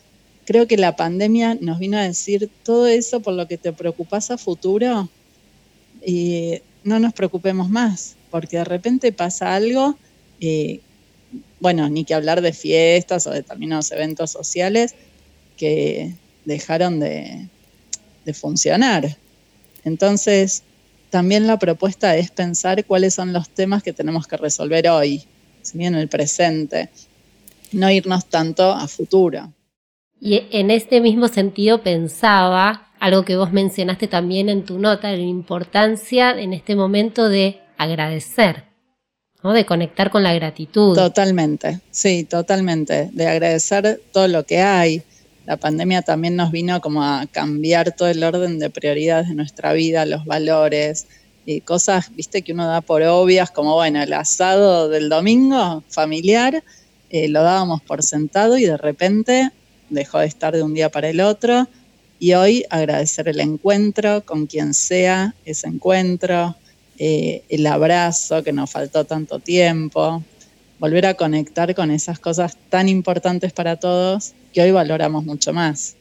creo 0.45 0.65
que 0.65 0.77
la 0.77 0.95
pandemia 0.95 1.55
nos 1.61 1.77
vino 1.77 1.99
a 1.99 2.03
decir 2.03 2.49
todo 2.63 2.87
eso 2.87 3.19
por 3.19 3.35
lo 3.35 3.47
que 3.47 3.59
te 3.59 3.71
preocupas 3.71 4.31
a 4.31 4.39
futuro 4.39 5.09
y 6.03 6.59
no 6.83 6.99
nos 6.99 7.13
preocupemos 7.13 7.69
más, 7.69 8.15
porque 8.31 8.57
de 8.57 8.65
repente 8.65 9.11
pasa 9.11 9.53
algo, 9.53 9.95
eh, 10.41 10.81
bueno, 11.59 11.89
ni 11.89 12.05
que 12.05 12.13
hablar 12.13 12.41
de 12.41 12.53
fiestas 12.53 13.27
o 13.27 13.31
de 13.31 13.37
determinados 13.37 13.91
eventos 13.91 14.31
sociales 14.31 14.95
que 15.57 16.13
dejaron 16.45 16.99
de, 16.99 17.47
funcionar. 18.33 19.17
Entonces, 19.83 20.63
también 21.11 21.45
la 21.45 21.59
propuesta 21.59 22.17
es 22.17 22.31
pensar 22.31 22.83
cuáles 22.85 23.13
son 23.13 23.33
los 23.33 23.49
temas 23.49 23.83
que 23.83 23.93
tenemos 23.93 24.27
que 24.27 24.37
resolver 24.37 24.89
hoy, 24.89 25.23
en 25.73 25.95
el 25.95 26.07
presente, 26.07 26.89
no 27.71 27.89
irnos 27.89 28.25
tanto 28.25 28.71
a 28.71 28.87
futuro. 28.87 29.51
Y 30.19 30.43
en 30.51 30.71
este 30.71 31.01
mismo 31.01 31.27
sentido 31.27 31.81
pensaba 31.83 32.91
algo 32.99 33.25
que 33.25 33.35
vos 33.35 33.51
mencionaste 33.51 34.07
también 34.07 34.49
en 34.49 34.63
tu 34.63 34.79
nota, 34.79 35.11
la 35.11 35.17
importancia 35.17 36.31
en 36.31 36.53
este 36.53 36.75
momento 36.75 37.29
de 37.29 37.61
agradecer, 37.77 38.63
de 39.53 39.65
conectar 39.65 40.09
con 40.09 40.23
la 40.23 40.33
gratitud. 40.33 40.95
Totalmente, 40.95 41.79
sí, 41.91 42.23
totalmente, 42.23 43.09
de 43.11 43.27
agradecer 43.27 44.01
todo 44.11 44.27
lo 44.27 44.45
que 44.45 44.59
hay. 44.59 45.03
La 45.45 45.57
pandemia 45.57 46.01
también 46.01 46.35
nos 46.35 46.51
vino 46.51 46.81
como 46.81 47.03
a 47.03 47.25
cambiar 47.31 47.95
todo 47.95 48.07
el 48.07 48.23
orden 48.23 48.57
de 48.59 48.69
prioridades 48.69 49.29
de 49.29 49.35
nuestra 49.35 49.73
vida, 49.73 50.05
los 50.05 50.25
valores, 50.25 51.07
y 51.45 51.61
cosas, 51.61 52.13
viste, 52.15 52.41
que 52.41 52.53
uno 52.53 52.65
da 52.65 52.81
por 52.81 53.03
obvias, 53.03 53.51
como 53.51 53.75
bueno, 53.75 54.01
el 54.01 54.13
asado 54.13 54.89
del 54.89 55.09
domingo 55.09 55.83
familiar, 55.89 56.63
eh, 57.09 57.27
lo 57.27 57.43
dábamos 57.43 57.81
por 57.83 58.01
sentado 58.01 58.57
y 58.57 58.65
de 58.65 58.77
repente 58.77 59.51
dejó 59.89 60.19
de 60.19 60.25
estar 60.25 60.55
de 60.55 60.63
un 60.63 60.73
día 60.73 60.89
para 60.89 61.09
el 61.09 61.21
otro. 61.21 61.67
Y 62.17 62.33
hoy 62.33 62.65
agradecer 62.69 63.27
el 63.27 63.39
encuentro 63.39 64.25
con 64.25 64.47
quien 64.47 64.73
sea 64.73 65.35
ese 65.45 65.67
encuentro, 65.67 66.55
eh, 66.97 67.43
el 67.49 67.67
abrazo 67.67 68.43
que 68.43 68.53
nos 68.53 68.71
faltó 68.71 69.05
tanto 69.05 69.39
tiempo, 69.39 70.23
volver 70.79 71.05
a 71.05 71.13
conectar 71.13 71.73
con 71.75 71.91
esas 71.91 72.19
cosas 72.19 72.57
tan 72.69 72.89
importantes 72.89 73.53
para 73.53 73.77
todos 73.77 74.33
que 74.53 74.61
hoy 74.61 74.71
valoramos 74.71 75.25
mucho 75.25 75.53
más. 75.53 75.97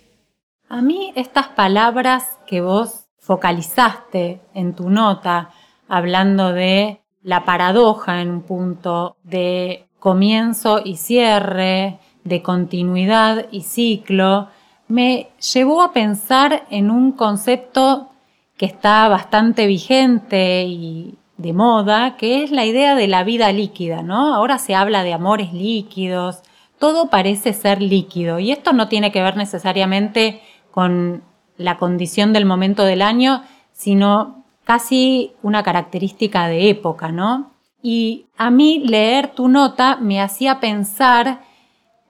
A 0.68 0.82
mí 0.82 1.12
estas 1.16 1.48
palabras 1.48 2.24
que 2.46 2.60
vos 2.60 3.06
focalizaste 3.18 4.40
en 4.54 4.74
tu 4.74 4.90
nota, 4.90 5.50
hablando 5.88 6.52
de 6.52 7.00
la 7.22 7.44
paradoja 7.44 8.20
en 8.20 8.30
un 8.30 8.42
punto 8.42 9.16
de 9.22 9.86
comienzo 9.98 10.80
y 10.84 10.96
cierre, 10.96 11.98
de 12.24 12.42
continuidad 12.42 13.46
y 13.50 13.62
ciclo, 13.62 14.48
me 14.88 15.28
llevó 15.52 15.82
a 15.82 15.92
pensar 15.92 16.66
en 16.70 16.90
un 16.90 17.12
concepto 17.12 18.10
que 18.56 18.66
está 18.66 19.08
bastante 19.08 19.66
vigente 19.66 20.64
y 20.64 21.18
de 21.36 21.52
moda, 21.52 22.16
que 22.16 22.44
es 22.44 22.50
la 22.50 22.64
idea 22.64 22.94
de 22.94 23.08
la 23.08 23.24
vida 23.24 23.52
líquida, 23.52 24.02
¿no? 24.02 24.34
Ahora 24.34 24.58
se 24.58 24.74
habla 24.74 25.02
de 25.02 25.12
amores 25.12 25.52
líquidos, 25.52 26.42
todo 26.78 27.10
parece 27.10 27.52
ser 27.52 27.82
líquido 27.82 28.38
y 28.38 28.52
esto 28.52 28.72
no 28.72 28.88
tiene 28.88 29.10
que 29.10 29.22
ver 29.22 29.36
necesariamente 29.36 30.40
con 30.70 31.22
la 31.56 31.76
condición 31.76 32.32
del 32.32 32.46
momento 32.46 32.84
del 32.84 33.02
año, 33.02 33.42
sino 33.72 34.44
casi 34.64 35.32
una 35.42 35.62
característica 35.62 36.46
de 36.48 36.70
época, 36.70 37.10
¿no? 37.12 37.52
Y 37.82 38.26
a 38.36 38.50
mí 38.50 38.82
leer 38.84 39.28
tu 39.28 39.48
nota 39.48 39.96
me 39.96 40.20
hacía 40.20 40.58
pensar 40.58 41.43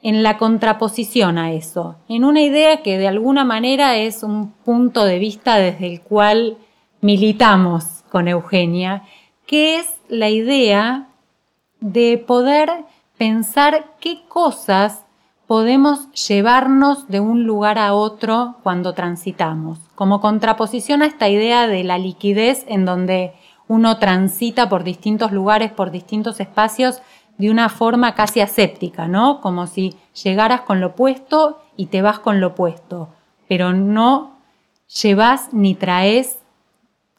en 0.05 0.23
la 0.23 0.37
contraposición 0.37 1.39
a 1.39 1.53
eso, 1.53 1.97
en 2.11 2.25
una 2.25 2.43
idea 2.43 2.83
que 2.83 2.99
de 2.99 3.09
alguna 3.09 3.43
manera 3.43 3.97
es 3.97 4.23
un 4.23 4.53
punto 4.53 5.07
de 5.07 5.19
vista 5.19 5.57
desde 5.57 5.91
el 5.91 6.03
cual 6.03 6.59
militamos 7.01 8.05
con 8.11 8.29
Eugenia, 8.29 9.03
que 9.47 9.79
es 9.79 9.87
la 10.11 10.29
idea 10.29 11.09
de 11.81 12.19
poder 12.19 12.71
pensar 13.17 13.95
qué 13.99 14.21
cosas 14.29 15.07
podemos 15.47 16.13
llevarnos 16.13 17.09
de 17.09 17.21
un 17.21 17.45
lugar 17.45 17.79
a 17.79 17.95
otro 17.95 18.57
cuando 18.63 18.93
transitamos, 18.93 19.79
como 19.95 20.21
contraposición 20.21 21.01
a 21.01 21.07
esta 21.07 21.31
idea 21.31 21.67
de 21.67 21.83
la 21.83 21.97
liquidez 21.97 22.67
en 22.69 22.85
donde 22.85 23.33
uno 23.69 23.97
transita 23.97 24.69
por 24.69 24.85
distintos 24.85 25.33
lugares, 25.33 25.73
por 25.73 25.91
distintos 25.91 26.41
espacios, 26.41 27.01
de 27.39 27.51
una 27.51 27.69
forma 27.69 28.15
casi 28.15 28.41
aséptica, 28.41 29.09
¿no? 29.09 29.41
Como 29.41 29.67
si 29.67 29.95
llegaras 30.23 30.63
con 30.63 30.81
lo 30.81 30.89
opuesto 30.89 31.61
y 31.77 31.87
te 31.87 32.03
vas 32.03 32.19
con 32.19 32.41
lo 32.41 32.49
opuesto, 32.49 33.09
pero 33.49 33.73
no 33.73 34.39
llevas 35.03 35.53
ni 35.53 35.75
traes 35.75 36.39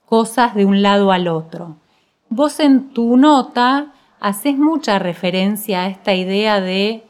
cosas 0.06 0.56
de 0.56 0.65
un 0.65 0.82
lado 0.82 1.12
al 1.12 1.28
otro. 1.28 1.75
Vos 2.30 2.60
en 2.60 2.93
tu 2.93 3.17
nota 3.17 3.93
haces 4.19 4.58
mucha 4.58 4.99
referencia 4.99 5.82
a 5.82 5.88
esta 5.88 6.13
idea 6.13 6.62
de 6.62 7.04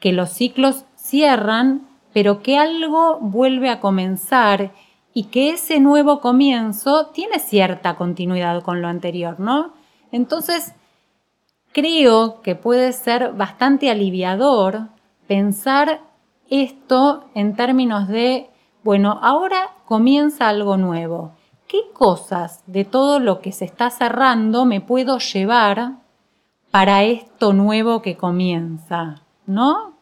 que 0.00 0.12
los 0.12 0.30
ciclos 0.30 0.84
cierran, 0.96 1.86
pero 2.12 2.42
que 2.42 2.58
algo 2.58 3.18
vuelve 3.20 3.70
a 3.70 3.80
comenzar 3.80 4.72
y 5.12 5.24
que 5.24 5.50
ese 5.50 5.80
nuevo 5.80 6.20
comienzo 6.20 7.06
tiene 7.06 7.38
cierta 7.38 7.96
continuidad 7.96 8.62
con 8.62 8.80
lo 8.82 8.88
anterior, 8.88 9.38
¿no? 9.38 9.72
Entonces, 10.12 10.74
creo 11.72 12.42
que 12.42 12.54
puede 12.54 12.92
ser 12.92 13.32
bastante 13.32 13.90
aliviador 13.90 14.88
pensar 15.26 16.00
esto 16.48 17.24
en 17.34 17.54
términos 17.54 18.08
de, 18.08 18.50
bueno, 18.82 19.18
ahora 19.22 19.70
comienza 19.86 20.48
algo 20.48 20.76
nuevo. 20.76 21.32
¿Qué 21.68 21.78
cosas 21.92 22.62
de 22.66 22.84
todo 22.84 23.20
lo 23.20 23.40
que 23.40 23.52
se 23.52 23.64
está 23.64 23.90
cerrando 23.90 24.64
me 24.64 24.80
puedo 24.80 25.18
llevar 25.18 25.98
para 26.72 27.04
esto 27.04 27.52
nuevo 27.52 28.02
que 28.02 28.16
comienza? 28.16 29.22
¿No? 29.46 29.94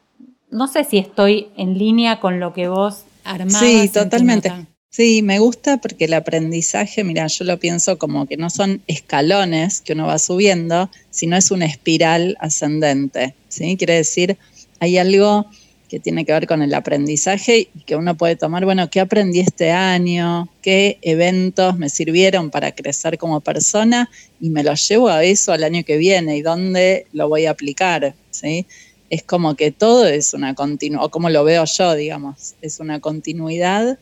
No 0.50 0.66
sé 0.66 0.84
si 0.84 0.96
estoy 0.96 1.50
en 1.56 1.76
línea 1.76 2.20
con 2.20 2.40
lo 2.40 2.54
que 2.54 2.68
vos 2.68 3.04
armabas. 3.24 3.60
Sí, 3.60 3.90
totalmente. 3.92 4.66
Sí, 4.90 5.22
me 5.22 5.38
gusta 5.38 5.76
porque 5.78 6.06
el 6.06 6.14
aprendizaje, 6.14 7.04
mira, 7.04 7.26
yo 7.26 7.44
lo 7.44 7.58
pienso 7.58 7.98
como 7.98 8.26
que 8.26 8.38
no 8.38 8.48
son 8.48 8.82
escalones 8.86 9.82
que 9.82 9.92
uno 9.92 10.06
va 10.06 10.18
subiendo, 10.18 10.90
sino 11.10 11.36
es 11.36 11.50
una 11.50 11.66
espiral 11.66 12.36
ascendente, 12.40 13.34
¿sí? 13.48 13.76
Quiere 13.76 13.94
decir, 13.96 14.38
hay 14.80 14.96
algo 14.96 15.46
que 15.90 16.00
tiene 16.00 16.24
que 16.24 16.32
ver 16.32 16.46
con 16.46 16.62
el 16.62 16.72
aprendizaje 16.74 17.68
y 17.74 17.80
que 17.84 17.96
uno 17.96 18.16
puede 18.16 18.36
tomar, 18.36 18.64
bueno, 18.64 18.88
¿qué 18.90 19.00
aprendí 19.00 19.40
este 19.40 19.72
año? 19.72 20.48
¿Qué 20.62 20.98
eventos 21.02 21.76
me 21.78 21.90
sirvieron 21.90 22.50
para 22.50 22.72
crecer 22.72 23.18
como 23.18 23.40
persona? 23.40 24.08
Y 24.40 24.48
me 24.50 24.62
lo 24.64 24.74
llevo 24.74 25.08
a 25.10 25.22
eso 25.22 25.52
al 25.52 25.64
año 25.64 25.84
que 25.84 25.98
viene 25.98 26.36
y 26.38 26.42
dónde 26.42 27.06
lo 27.12 27.28
voy 27.28 27.44
a 27.44 27.50
aplicar, 27.50 28.14
¿sí? 28.30 28.66
Es 29.10 29.22
como 29.22 29.54
que 29.54 29.70
todo 29.70 30.06
es 30.06 30.32
una 30.34 30.54
continuidad, 30.54 31.04
o 31.04 31.10
como 31.10 31.28
lo 31.30 31.44
veo 31.44 31.64
yo, 31.66 31.94
digamos, 31.94 32.54
es 32.62 32.80
una 32.80 33.00
continuidad 33.00 33.98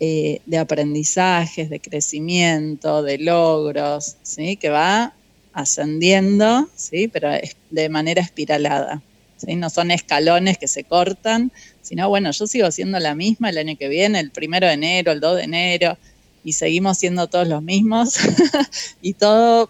eh, 0.00 0.40
de 0.46 0.58
aprendizajes, 0.58 1.70
de 1.70 1.80
crecimiento, 1.80 3.02
de 3.02 3.18
logros, 3.18 4.16
¿sí? 4.22 4.56
que 4.56 4.70
va 4.70 5.12
ascendiendo, 5.52 6.68
¿sí? 6.76 7.08
pero 7.08 7.30
de 7.70 7.88
manera 7.88 8.22
espiralada. 8.22 9.02
¿sí? 9.38 9.56
No 9.56 9.70
son 9.70 9.90
escalones 9.90 10.56
que 10.56 10.68
se 10.68 10.84
cortan, 10.84 11.50
sino 11.82 12.08
bueno, 12.08 12.30
yo 12.30 12.46
sigo 12.46 12.70
siendo 12.70 13.00
la 13.00 13.16
misma 13.16 13.50
el 13.50 13.58
año 13.58 13.76
que 13.76 13.88
viene, 13.88 14.20
el 14.20 14.30
primero 14.30 14.68
de 14.68 14.74
enero, 14.74 15.10
el 15.10 15.18
2 15.18 15.36
de 15.38 15.42
enero, 15.42 15.98
y 16.44 16.52
seguimos 16.52 16.98
siendo 16.98 17.26
todos 17.26 17.48
los 17.48 17.62
mismos, 17.62 18.18
y 19.02 19.14
todo, 19.14 19.68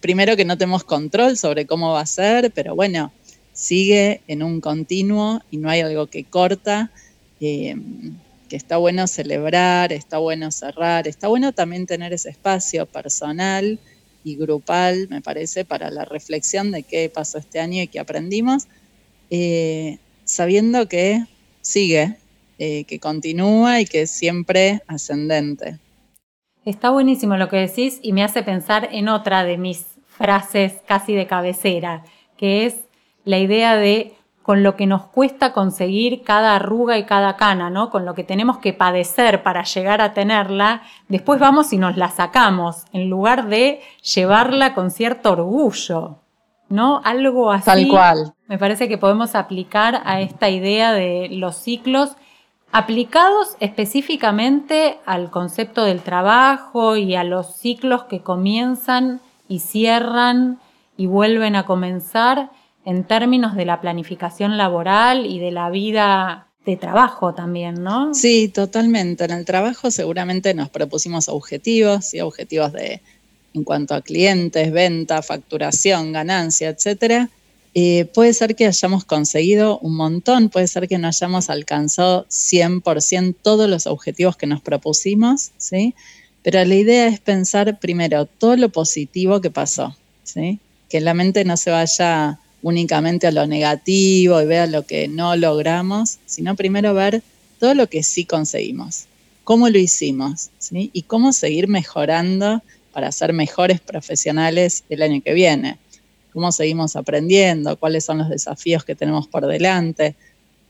primero 0.00 0.36
que 0.36 0.44
no 0.44 0.58
tenemos 0.58 0.84
control 0.84 1.38
sobre 1.38 1.64
cómo 1.64 1.92
va 1.92 2.02
a 2.02 2.06
ser, 2.06 2.50
pero 2.50 2.74
bueno, 2.74 3.10
sigue 3.54 4.20
en 4.28 4.42
un 4.42 4.60
continuo 4.60 5.40
y 5.50 5.56
no 5.56 5.70
hay 5.70 5.80
algo 5.80 6.08
que 6.08 6.24
corta. 6.24 6.90
Eh, 7.40 7.74
que 8.48 8.56
está 8.56 8.76
bueno 8.76 9.06
celebrar, 9.06 9.92
está 9.92 10.18
bueno 10.18 10.50
cerrar, 10.50 11.08
está 11.08 11.28
bueno 11.28 11.52
también 11.52 11.86
tener 11.86 12.12
ese 12.12 12.30
espacio 12.30 12.86
personal 12.86 13.78
y 14.22 14.36
grupal, 14.36 15.08
me 15.10 15.20
parece, 15.20 15.64
para 15.64 15.90
la 15.90 16.04
reflexión 16.04 16.70
de 16.70 16.82
qué 16.82 17.10
pasó 17.12 17.38
este 17.38 17.60
año 17.60 17.82
y 17.82 17.88
qué 17.88 18.00
aprendimos, 18.00 18.66
eh, 19.30 19.98
sabiendo 20.24 20.88
que 20.88 21.24
sigue, 21.60 22.16
eh, 22.58 22.84
que 22.84 22.98
continúa 22.98 23.80
y 23.80 23.84
que 23.84 24.02
es 24.02 24.10
siempre 24.10 24.80
ascendente. 24.86 25.78
Está 26.64 26.90
buenísimo 26.90 27.36
lo 27.36 27.48
que 27.48 27.56
decís 27.56 27.98
y 28.02 28.12
me 28.12 28.22
hace 28.22 28.42
pensar 28.42 28.88
en 28.92 29.08
otra 29.08 29.44
de 29.44 29.58
mis 29.58 29.84
frases 30.06 30.74
casi 30.86 31.14
de 31.14 31.26
cabecera, 31.26 32.04
que 32.38 32.64
es 32.64 32.76
la 33.24 33.38
idea 33.38 33.76
de 33.76 34.14
con 34.44 34.62
lo 34.62 34.76
que 34.76 34.86
nos 34.86 35.06
cuesta 35.06 35.54
conseguir 35.54 36.22
cada 36.22 36.56
arruga 36.56 36.98
y 36.98 37.04
cada 37.04 37.34
cana, 37.36 37.70
¿no? 37.70 37.88
Con 37.88 38.04
lo 38.04 38.14
que 38.14 38.24
tenemos 38.24 38.58
que 38.58 38.74
padecer 38.74 39.42
para 39.42 39.64
llegar 39.64 40.02
a 40.02 40.12
tenerla, 40.12 40.82
después 41.08 41.40
vamos 41.40 41.72
y 41.72 41.78
nos 41.78 41.96
la 41.96 42.10
sacamos, 42.10 42.84
en 42.92 43.08
lugar 43.08 43.48
de 43.48 43.80
llevarla 44.02 44.74
con 44.74 44.90
cierto 44.90 45.32
orgullo, 45.32 46.18
¿no? 46.68 47.00
Algo 47.04 47.52
así. 47.52 47.64
Tal 47.64 47.88
cual. 47.88 48.34
Me 48.46 48.58
parece 48.58 48.86
que 48.86 48.98
podemos 48.98 49.34
aplicar 49.34 50.02
a 50.04 50.20
esta 50.20 50.50
idea 50.50 50.92
de 50.92 51.28
los 51.30 51.56
ciclos 51.56 52.14
aplicados 52.70 53.56
específicamente 53.60 54.98
al 55.06 55.30
concepto 55.30 55.84
del 55.84 56.02
trabajo 56.02 56.96
y 56.96 57.14
a 57.14 57.24
los 57.24 57.56
ciclos 57.56 58.04
que 58.04 58.20
comienzan 58.20 59.22
y 59.48 59.60
cierran 59.60 60.58
y 60.98 61.06
vuelven 61.06 61.56
a 61.56 61.64
comenzar 61.64 62.50
en 62.84 63.04
términos 63.04 63.56
de 63.56 63.64
la 63.64 63.80
planificación 63.80 64.56
laboral 64.56 65.26
y 65.26 65.38
de 65.38 65.50
la 65.50 65.70
vida 65.70 66.48
de 66.66 66.76
trabajo 66.76 67.34
también, 67.34 67.82
¿no? 67.82 68.14
Sí, 68.14 68.48
totalmente. 68.48 69.24
En 69.24 69.32
el 69.32 69.44
trabajo 69.44 69.90
seguramente 69.90 70.54
nos 70.54 70.70
propusimos 70.70 71.28
objetivos, 71.28 72.14
y 72.14 72.20
objetivos 72.20 72.72
de 72.72 73.00
en 73.54 73.62
cuanto 73.62 73.94
a 73.94 74.02
clientes, 74.02 74.72
venta, 74.72 75.22
facturación, 75.22 76.12
ganancia, 76.12 76.70
etcétera. 76.70 77.30
Eh, 77.74 78.04
puede 78.12 78.32
ser 78.32 78.56
que 78.56 78.66
hayamos 78.66 79.04
conseguido 79.04 79.78
un 79.78 79.96
montón, 79.96 80.48
puede 80.48 80.68
ser 80.68 80.88
que 80.88 80.98
no 80.98 81.08
hayamos 81.08 81.50
alcanzado 81.50 82.26
100% 82.28 83.34
todos 83.42 83.68
los 83.68 83.86
objetivos 83.86 84.36
que 84.36 84.46
nos 84.46 84.60
propusimos, 84.60 85.52
¿sí? 85.56 85.94
Pero 86.42 86.64
la 86.64 86.74
idea 86.74 87.06
es 87.08 87.20
pensar 87.20 87.78
primero 87.78 88.26
todo 88.26 88.56
lo 88.56 88.68
positivo 88.68 89.40
que 89.40 89.50
pasó, 89.50 89.96
¿sí? 90.24 90.60
Que 90.88 91.00
la 91.00 91.14
mente 91.14 91.44
no 91.44 91.56
se 91.56 91.70
vaya 91.70 92.38
únicamente 92.64 93.26
a 93.26 93.30
lo 93.30 93.46
negativo 93.46 94.40
y 94.40 94.46
vea 94.46 94.66
lo 94.66 94.86
que 94.86 95.06
no 95.06 95.36
logramos, 95.36 96.18
sino 96.24 96.56
primero 96.56 96.94
ver 96.94 97.22
todo 97.60 97.74
lo 97.74 97.88
que 97.88 98.02
sí 98.02 98.24
conseguimos, 98.24 99.04
cómo 99.44 99.68
lo 99.68 99.78
hicimos 99.78 100.48
¿sí? 100.58 100.90
y 100.94 101.02
cómo 101.02 101.34
seguir 101.34 101.68
mejorando 101.68 102.62
para 102.90 103.12
ser 103.12 103.34
mejores 103.34 103.80
profesionales 103.80 104.82
el 104.88 105.02
año 105.02 105.20
que 105.22 105.34
viene, 105.34 105.76
cómo 106.32 106.52
seguimos 106.52 106.96
aprendiendo, 106.96 107.76
cuáles 107.76 108.04
son 108.04 108.18
los 108.18 108.30
desafíos 108.30 108.82
que 108.82 108.94
tenemos 108.94 109.28
por 109.28 109.46
delante, 109.46 110.14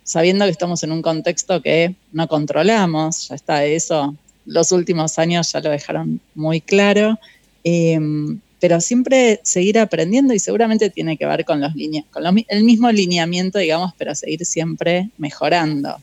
sabiendo 0.02 0.46
que 0.46 0.50
estamos 0.50 0.82
en 0.82 0.90
un 0.90 1.00
contexto 1.00 1.62
que 1.62 1.94
no 2.10 2.26
controlamos, 2.26 3.28
ya 3.28 3.36
está 3.36 3.64
eso, 3.64 4.16
los 4.46 4.72
últimos 4.72 5.16
años 5.20 5.52
ya 5.52 5.60
lo 5.60 5.70
dejaron 5.70 6.20
muy 6.34 6.60
claro. 6.60 7.20
Em, 7.62 8.40
pero 8.64 8.80
siempre 8.80 9.40
seguir 9.42 9.78
aprendiendo 9.78 10.32
y 10.32 10.38
seguramente 10.38 10.88
tiene 10.88 11.18
que 11.18 11.26
ver 11.26 11.44
con, 11.44 11.60
los 11.60 11.74
con 12.10 12.24
el 12.48 12.64
mismo 12.64 12.90
lineamiento, 12.90 13.58
digamos, 13.58 13.92
pero 13.98 14.14
seguir 14.14 14.46
siempre 14.46 15.10
mejorando. 15.18 15.98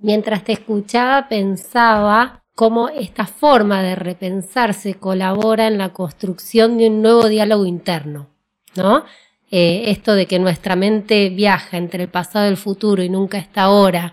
Mientras 0.00 0.44
te 0.44 0.52
escuchaba, 0.52 1.26
pensaba 1.26 2.42
cómo 2.54 2.90
esta 2.90 3.26
forma 3.26 3.82
de 3.82 3.94
repensarse 3.94 4.96
colabora 4.96 5.66
en 5.66 5.78
la 5.78 5.94
construcción 5.94 6.76
de 6.76 6.88
un 6.88 7.00
nuevo 7.00 7.26
diálogo 7.26 7.64
interno, 7.64 8.28
¿no? 8.76 9.06
Eh, 9.50 9.84
esto 9.86 10.14
de 10.14 10.26
que 10.26 10.38
nuestra 10.38 10.76
mente 10.76 11.30
viaja 11.30 11.78
entre 11.78 12.02
el 12.02 12.10
pasado 12.10 12.44
y 12.44 12.50
el 12.50 12.58
futuro 12.58 13.02
y 13.02 13.08
nunca 13.08 13.38
está 13.38 13.62
ahora, 13.62 14.12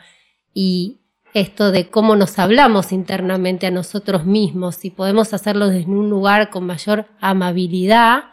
y 0.53 1.00
esto 1.33 1.71
de 1.71 1.89
cómo 1.89 2.15
nos 2.15 2.39
hablamos 2.39 2.91
internamente 2.91 3.67
a 3.67 3.71
nosotros 3.71 4.25
mismos, 4.25 4.83
y 4.85 4.89
podemos 4.89 5.33
hacerlo 5.33 5.69
desde 5.69 5.89
un 5.89 6.09
lugar 6.09 6.49
con 6.49 6.65
mayor 6.65 7.07
amabilidad, 7.19 8.23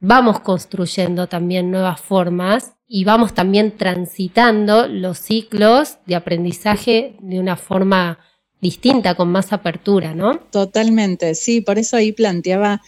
vamos 0.00 0.40
construyendo 0.40 1.26
también 1.26 1.70
nuevas 1.70 2.00
formas 2.00 2.74
y 2.86 3.04
vamos 3.04 3.34
también 3.34 3.76
transitando 3.76 4.88
los 4.88 5.18
ciclos 5.18 5.98
de 6.06 6.14
aprendizaje 6.14 7.16
de 7.20 7.38
una 7.38 7.56
forma 7.56 8.18
distinta, 8.60 9.14
con 9.14 9.30
más 9.30 9.52
apertura, 9.52 10.14
¿no? 10.14 10.38
Totalmente, 10.38 11.34
sí, 11.34 11.60
por 11.60 11.78
eso 11.78 11.96
ahí 11.96 12.12
planteaba 12.12 12.80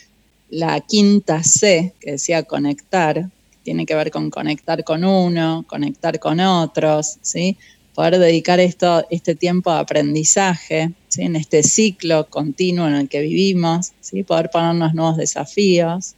la 0.48 0.80
quinta 0.80 1.42
C, 1.44 1.94
que 2.00 2.12
decía 2.12 2.42
conectar, 2.42 3.30
tiene 3.62 3.86
que 3.86 3.94
ver 3.94 4.10
con 4.10 4.30
conectar 4.30 4.82
con 4.84 5.04
uno, 5.04 5.64
conectar 5.68 6.18
con 6.18 6.40
otros, 6.40 7.18
¿sí? 7.22 7.56
Poder 8.00 8.18
dedicar 8.18 8.60
esto, 8.60 9.04
este 9.10 9.34
tiempo 9.34 9.70
a 9.70 9.80
aprendizaje, 9.80 10.94
en 11.18 11.36
este 11.36 11.62
ciclo 11.62 12.28
continuo 12.30 12.88
en 12.88 12.94
el 12.94 13.10
que 13.10 13.20
vivimos, 13.20 13.92
poder 14.26 14.48
ponernos 14.50 14.94
nuevos 14.94 15.18
desafíos. 15.18 16.14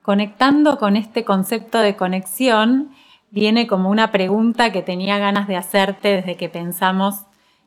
Conectando 0.00 0.78
con 0.78 0.94
este 0.94 1.24
concepto 1.24 1.80
de 1.80 1.96
conexión, 1.96 2.90
viene 3.32 3.66
como 3.66 3.90
una 3.90 4.12
pregunta 4.12 4.70
que 4.70 4.82
tenía 4.82 5.18
ganas 5.18 5.48
de 5.48 5.56
hacerte 5.56 6.08
desde 6.08 6.36
que 6.36 6.48
pensamos 6.48 7.16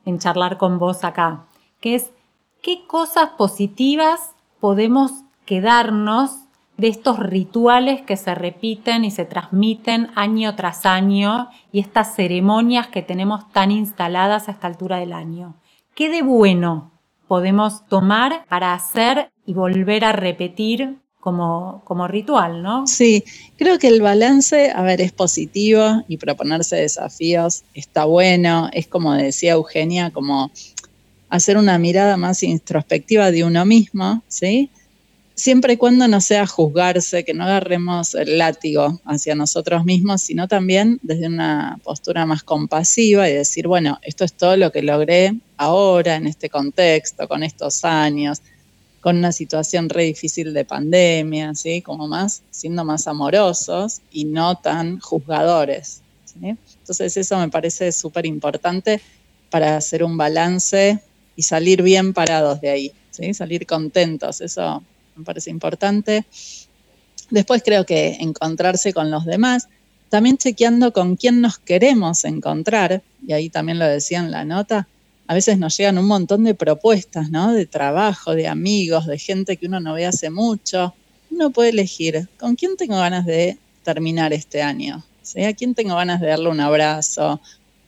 en 0.06 0.18
charlar 0.18 0.58
con 0.58 0.80
vos 0.80 1.04
acá, 1.04 1.46
que 1.82 1.96
es, 1.96 2.12
¿qué 2.64 2.86
cosas 2.88 3.32
positivas 3.38 4.30
podemos 4.62 5.12
quedarnos 5.46 6.41
de 6.82 6.88
estos 6.88 7.20
rituales 7.20 8.02
que 8.02 8.18
se 8.18 8.34
repiten 8.34 9.06
y 9.06 9.12
se 9.12 9.24
transmiten 9.24 10.08
año 10.16 10.56
tras 10.56 10.88
año 10.88 11.48
y 11.72 11.80
estas 11.80 12.16
ceremonias 12.16 12.88
que 12.88 13.04
tenemos 13.04 13.52
tan 13.54 13.70
instaladas 13.70 14.48
a 14.48 14.54
esta 14.54 14.66
altura 14.66 14.98
del 14.98 15.14
año. 15.14 15.54
¿Qué 15.94 16.10
de 16.10 16.24
bueno 16.24 16.92
podemos 17.28 17.86
tomar 17.88 18.46
para 18.50 18.74
hacer 18.74 19.30
y 19.46 19.54
volver 19.54 20.04
a 20.04 20.12
repetir 20.12 20.98
como, 21.20 21.84
como 21.86 22.08
ritual, 22.08 22.64
¿no? 22.64 22.88
Sí, 22.88 23.24
creo 23.58 23.78
que 23.78 23.88
el 23.88 24.02
balance, 24.02 24.72
a 24.72 24.82
ver, 24.82 25.02
es 25.02 25.12
positivo 25.12 26.04
y 26.08 26.18
proponerse 26.18 26.78
desafíos 26.78 27.64
está 27.76 28.06
bueno. 28.06 28.72
Es 28.74 28.88
como 28.88 29.14
decía 29.14 29.52
Eugenia, 29.52 30.10
como 30.10 30.50
hacer 31.30 31.58
una 31.58 31.78
mirada 31.78 32.18
más 32.18 32.42
introspectiva 32.42 33.30
de 33.30 33.44
uno 33.44 33.66
mismo, 33.66 34.24
¿sí? 34.28 34.72
Siempre 35.42 35.74
y 35.74 35.78
cuando 35.78 36.08
no 36.08 36.22
sea 36.22 36.46
juzgarse, 36.46 37.26
que 37.26 37.34
no 37.34 37.46
agarremos 37.46 38.14
el 38.14 38.38
látigo 38.38 39.02
hacia 39.06 39.34
nosotros 39.34 39.86
mismos, 39.86 40.22
sino 40.22 40.48
también 40.48 41.00
desde 41.02 41.26
una 41.26 41.80
postura 41.84 42.28
más 42.28 42.44
compasiva 42.44 43.28
y 43.28 43.34
decir, 43.34 43.66
bueno, 43.66 43.98
esto 44.04 44.24
es 44.24 44.34
todo 44.34 44.56
lo 44.56 44.72
que 44.72 44.84
logré 44.84 45.34
ahora 45.58 46.16
en 46.16 46.28
este 46.28 46.48
contexto, 46.48 47.28
con 47.28 47.42
estos 47.42 47.84
años, 47.84 48.44
con 49.02 49.18
una 49.18 49.32
situación 49.32 49.90
re 49.90 50.04
difícil 50.04 50.54
de 50.54 50.64
pandemia, 50.64 51.56
¿sí? 51.56 51.82
Como 51.82 52.08
más, 52.08 52.44
siendo 52.52 52.86
más 52.86 53.08
amorosos 53.08 54.02
y 54.12 54.26
no 54.26 54.60
tan 54.60 55.00
juzgadores. 55.00 56.04
Entonces 56.40 57.18
eso 57.18 57.40
me 57.40 57.50
parece 57.50 57.92
súper 57.92 58.28
importante 58.28 59.02
para 59.50 59.76
hacer 59.76 60.04
un 60.04 60.18
balance 60.18 61.00
y 61.36 61.42
salir 61.42 61.82
bien 61.82 62.14
parados 62.14 62.62
de 62.62 62.70
ahí. 62.70 62.92
Salir 63.34 63.66
contentos, 63.66 64.40
eso 64.40 64.84
me 65.22 65.26
parece 65.26 65.50
importante. 65.50 66.26
Después 67.30 67.62
creo 67.64 67.86
que 67.86 68.18
encontrarse 68.20 68.94
con 68.94 69.10
los 69.10 69.26
demás, 69.26 69.70
también 70.10 70.38
chequeando 70.38 70.92
con 70.92 71.16
quién 71.16 71.40
nos 71.40 71.58
queremos 71.58 72.26
encontrar, 72.26 73.02
y 73.26 73.34
ahí 73.34 73.50
también 73.50 73.80
lo 73.80 73.86
decía 73.86 74.20
en 74.20 74.32
la 74.32 74.44
nota, 74.44 74.88
a 75.28 75.34
veces 75.34 75.58
nos 75.58 75.78
llegan 75.78 75.98
un 75.98 76.08
montón 76.08 76.44
de 76.44 76.56
propuestas, 76.56 77.30
¿no? 77.30 77.54
De 77.54 77.66
trabajo, 77.66 78.36
de 78.36 78.48
amigos, 78.48 79.06
de 79.06 79.18
gente 79.18 79.56
que 79.56 79.68
uno 79.68 79.80
no 79.80 79.94
ve 79.94 80.06
hace 80.06 80.30
mucho. 80.30 80.94
Uno 81.30 81.52
puede 81.52 81.70
elegir 81.70 82.28
con 82.38 82.56
quién 82.56 82.76
tengo 82.76 82.98
ganas 82.98 83.26
de 83.26 83.58
terminar 83.84 84.34
este 84.34 84.62
año, 84.62 85.06
¿sí? 85.22 85.46
a 85.46 85.54
quién 85.54 85.74
tengo 85.74 85.96
ganas 85.96 86.20
de 86.20 86.28
darle 86.28 86.50
un 86.50 86.60
abrazo, 86.60 87.40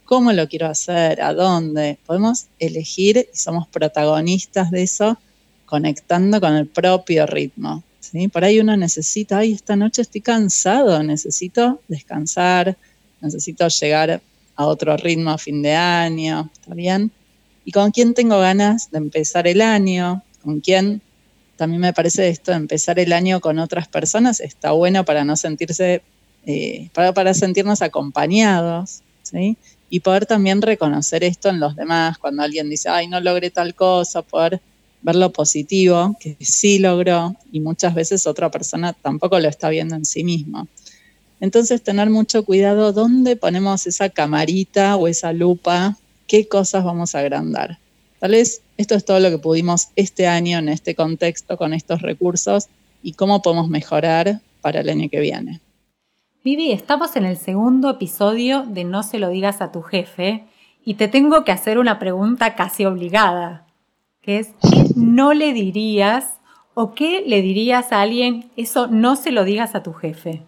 cómo 0.06 0.32
lo 0.32 0.48
quiero 0.48 0.68
hacer, 0.68 1.22
a 1.22 1.34
dónde. 1.34 1.98
Podemos 2.06 2.46
elegir 2.60 3.28
y 3.34 3.38
somos 3.38 3.68
protagonistas 3.68 4.72
de 4.72 4.84
eso 4.84 5.18
conectando 5.74 6.40
con 6.40 6.54
el 6.54 6.68
propio 6.68 7.26
ritmo. 7.26 7.82
¿sí? 8.00 8.28
Por 8.28 8.44
ahí 8.44 8.60
uno 8.60 8.78
necesita, 8.78 9.40
ay, 9.40 9.54
esta 9.54 9.76
noche 9.76 10.04
estoy 10.04 10.22
cansado, 10.22 11.02
necesito 11.02 11.82
descansar, 11.88 12.78
necesito 13.22 13.68
llegar 13.70 14.22
a 14.56 14.66
otro 14.68 14.96
ritmo 14.98 15.32
a 15.32 15.40
fin 15.40 15.64
de 15.64 15.74
año, 15.74 16.52
¿está 16.54 16.76
bien? 16.76 17.12
¿Y 17.66 17.72
con 17.72 17.90
quién 17.90 18.14
tengo 18.14 18.40
ganas 18.40 18.92
de 18.92 19.00
empezar 19.00 19.48
el 19.48 19.62
año? 19.62 20.22
¿Con 20.44 20.60
quién? 20.60 21.02
También 21.58 21.82
me 21.82 21.92
parece 21.92 22.30
esto 22.30 22.52
empezar 22.52 23.00
el 23.00 23.12
año 23.12 23.42
con 23.42 23.58
otras 23.58 23.88
personas 23.88 24.42
está 24.42 24.74
bueno 24.74 25.04
para 25.06 25.26
no 25.26 25.36
sentirse, 25.36 26.04
eh, 26.46 26.90
para, 26.94 27.16
para 27.16 27.34
sentirnos 27.34 27.82
acompañados, 27.82 29.02
¿sí? 29.24 29.58
Y 29.90 30.02
poder 30.02 30.28
también 30.28 30.62
reconocer 30.62 31.24
esto 31.24 31.50
en 31.50 31.60
los 31.60 31.76
demás, 31.76 32.20
cuando 32.20 32.44
alguien 32.44 32.70
dice, 32.70 32.90
ay, 32.90 33.08
no 33.08 33.20
logré 33.20 33.50
tal 33.50 33.74
cosa, 33.74 34.22
poder 34.22 34.62
ver 35.04 35.16
lo 35.16 35.32
positivo, 35.32 36.16
que 36.20 36.38
sí 36.40 36.80
logró, 36.80 37.36
y 37.52 37.60
muchas 37.60 37.94
veces 37.94 38.26
otra 38.26 38.50
persona 38.50 38.94
tampoco 38.94 39.40
lo 39.40 39.48
está 39.48 39.70
viendo 39.70 39.96
en 39.96 40.06
sí 40.06 40.24
mismo. 40.24 40.68
Entonces, 41.40 41.84
tener 41.84 42.10
mucho 42.10 42.46
cuidado 42.46 42.94
dónde 42.94 43.36
ponemos 43.36 43.86
esa 43.86 44.10
camarita 44.10 44.96
o 44.96 45.08
esa 45.08 45.34
lupa, 45.34 45.98
qué 46.26 46.48
cosas 46.48 46.86
vamos 46.86 47.16
a 47.16 47.20
agrandar. 47.20 47.80
Tal 48.20 48.32
vez 48.32 48.62
esto 48.78 48.96
es 48.96 49.04
todo 49.04 49.20
lo 49.20 49.30
que 49.30 49.38
pudimos 49.38 49.90
este 49.98 50.26
año 50.26 50.58
en 50.58 50.70
este 50.70 50.96
contexto 50.96 51.58
con 51.58 51.74
estos 51.74 52.02
recursos 52.02 52.70
y 53.04 53.14
cómo 53.14 53.42
podemos 53.42 53.68
mejorar 53.68 54.40
para 54.62 54.80
el 54.80 54.90
año 54.90 55.10
que 55.10 55.20
viene. 55.20 55.60
Vivi, 56.46 56.72
estamos 56.72 57.18
en 57.18 57.26
el 57.26 57.36
segundo 57.38 57.90
episodio 57.90 58.64
de 58.64 58.86
No 58.86 59.04
se 59.04 59.20
lo 59.20 59.30
digas 59.30 59.62
a 59.62 59.74
tu 59.74 59.82
jefe 59.82 60.46
y 60.86 60.94
te 60.94 61.10
tengo 61.10 61.44
que 61.44 61.52
hacer 61.52 61.78
una 61.78 62.00
pregunta 62.00 62.56
casi 62.56 62.86
obligada, 62.86 63.66
que 64.24 64.40
es, 64.40 64.48
¿qué 64.62 64.86
no 64.96 65.34
le 65.34 65.54
dirías 65.54 66.40
o 66.74 66.96
qué 66.96 67.24
le 67.28 67.42
dirías 67.42 67.92
a 67.92 68.02
alguien, 68.02 68.50
eso 68.56 68.88
no 68.88 69.16
se 69.16 69.32
lo 69.32 69.44
digas 69.44 69.76
a 69.76 69.84
tu 69.84 69.94
jefe? 69.94 70.42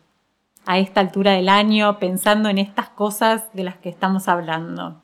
A 0.66 0.80
esta 0.80 1.02
altura 1.02 1.34
del 1.34 1.50
año, 1.50 2.00
pensando 2.00 2.50
en 2.50 2.58
estas 2.58 2.90
cosas 2.90 3.44
de 3.54 3.64
las 3.64 3.76
que 3.76 3.90
estamos 3.90 4.28
hablando. 4.28 5.04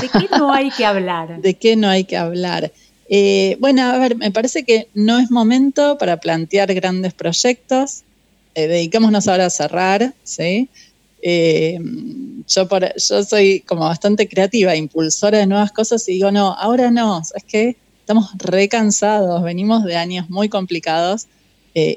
¿De 0.00 0.08
qué 0.08 0.28
no 0.36 0.52
hay 0.52 0.70
que 0.70 0.84
hablar? 0.84 1.36
¿De 1.40 1.54
qué 1.54 1.76
no 1.76 1.88
hay 1.88 2.04
que 2.04 2.16
hablar? 2.16 2.72
Eh, 3.08 3.56
bueno, 3.60 3.82
a 3.82 3.98
ver, 3.98 4.16
me 4.16 4.30
parece 4.30 4.64
que 4.64 4.88
no 4.94 5.18
es 5.18 5.30
momento 5.30 5.98
para 5.98 6.16
plantear 6.16 6.72
grandes 6.74 7.12
proyectos. 7.12 8.02
Eh, 8.54 8.66
dedicémonos 8.66 9.28
ahora 9.28 9.46
a 9.46 9.50
cerrar, 9.50 10.14
¿sí? 10.24 10.70
Eh, 11.22 11.78
yo, 12.48 12.68
soy 12.98 13.60
como 13.60 13.82
bastante 13.82 14.28
creativa, 14.28 14.74
impulsora 14.74 15.38
de 15.38 15.46
nuevas 15.46 15.72
cosas 15.72 16.06
y 16.08 16.14
digo, 16.14 16.30
no, 16.30 16.52
ahora 16.52 16.90
no, 16.90 17.22
es 17.34 17.44
que 17.44 17.76
estamos 18.00 18.32
recansados, 18.38 19.42
venimos 19.42 19.84
de 19.84 19.96
años 19.96 20.28
muy 20.28 20.48
complicados, 20.48 21.28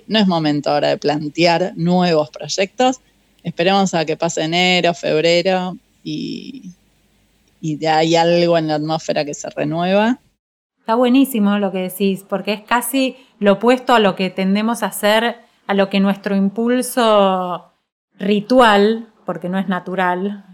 no 0.07 0.19
es 0.19 0.27
momento 0.27 0.69
ahora 0.69 0.89
de 0.89 0.97
plantear 0.97 1.73
nuevos 1.75 2.29
proyectos, 2.29 3.01
esperemos 3.43 3.93
a 3.95 4.05
que 4.05 4.15
pase 4.15 4.43
enero, 4.43 4.93
febrero 4.93 5.75
y, 6.03 6.71
y 7.59 7.77
de 7.77 7.87
hay 7.87 8.15
algo 8.15 8.59
en 8.59 8.67
la 8.67 8.75
atmósfera 8.75 9.25
que 9.25 9.33
se 9.33 9.49
renueva. 9.49 10.19
Está 10.79 10.93
buenísimo 10.93 11.57
lo 11.57 11.71
que 11.71 11.79
decís, 11.79 12.23
porque 12.29 12.53
es 12.53 12.61
casi 12.61 13.17
lo 13.39 13.53
opuesto 13.53 13.95
a 13.95 13.99
lo 13.99 14.15
que 14.15 14.29
tendemos 14.29 14.83
a 14.83 14.87
hacer, 14.87 15.37
a 15.65 15.73
lo 15.73 15.89
que 15.89 15.99
nuestro 15.99 16.35
impulso 16.35 17.71
ritual, 18.19 19.07
porque 19.25 19.49
no 19.49 19.57
es 19.57 19.67
natural, 19.67 20.45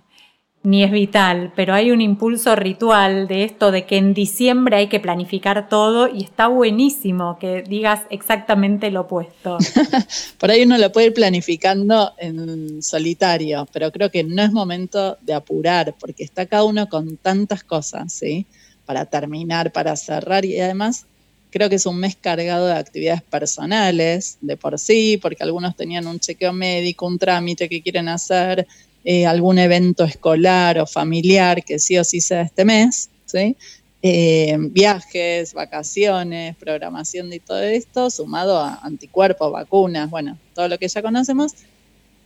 ni 0.63 0.83
es 0.83 0.91
vital, 0.91 1.51
pero 1.55 1.73
hay 1.73 1.89
un 1.89 2.01
impulso 2.01 2.55
ritual 2.55 3.27
de 3.27 3.43
esto 3.43 3.71
de 3.71 3.85
que 3.87 3.97
en 3.97 4.13
diciembre 4.13 4.75
hay 4.77 4.87
que 4.87 4.99
planificar 4.99 5.67
todo 5.67 6.07
y 6.07 6.23
está 6.23 6.47
buenísimo 6.47 7.39
que 7.39 7.63
digas 7.63 8.01
exactamente 8.11 8.91
lo 8.91 9.01
opuesto. 9.01 9.57
Por 10.39 10.51
ahí 10.51 10.63
uno 10.63 10.77
lo 10.77 10.91
puede 10.91 11.07
ir 11.07 11.13
planificando 11.13 12.13
en 12.19 12.83
solitario, 12.83 13.67
pero 13.73 13.91
creo 13.91 14.11
que 14.11 14.23
no 14.23 14.43
es 14.43 14.51
momento 14.51 15.17
de 15.21 15.33
apurar 15.33 15.95
porque 15.99 16.23
está 16.23 16.45
cada 16.45 16.63
uno 16.63 16.87
con 16.87 17.17
tantas 17.17 17.63
cosas, 17.63 18.13
¿sí? 18.13 18.45
Para 18.85 19.05
terminar, 19.05 19.71
para 19.71 19.95
cerrar 19.95 20.45
y 20.45 20.59
además 20.59 21.07
creo 21.51 21.69
que 21.69 21.75
es 21.75 21.85
un 21.85 21.97
mes 21.97 22.15
cargado 22.15 22.67
de 22.67 22.73
actividades 22.73 23.21
personales 23.21 24.37
de 24.41 24.57
por 24.57 24.79
sí, 24.79 25.19
porque 25.21 25.43
algunos 25.43 25.75
tenían 25.75 26.07
un 26.07 26.19
chequeo 26.19 26.53
médico, 26.53 27.05
un 27.05 27.19
trámite 27.19 27.69
que 27.69 27.81
quieren 27.81 28.07
hacer, 28.07 28.65
eh, 29.03 29.25
algún 29.25 29.59
evento 29.59 30.03
escolar 30.03 30.79
o 30.79 30.85
familiar 30.85 31.63
que 31.63 31.79
sí 31.79 31.97
o 31.97 32.03
sí 32.03 32.21
sea 32.21 32.41
este 32.41 32.65
mes, 32.65 33.09
¿sí? 33.25 33.55
Eh, 34.03 34.57
viajes, 34.59 35.53
vacaciones, 35.53 36.55
programación 36.55 37.29
de 37.29 37.39
todo 37.39 37.61
esto, 37.61 38.09
sumado 38.09 38.59
a 38.59 38.79
anticuerpos, 38.81 39.51
vacunas, 39.51 40.09
bueno, 40.09 40.37
todo 40.55 40.67
lo 40.67 40.79
que 40.79 40.87
ya 40.87 41.01
conocemos. 41.01 41.53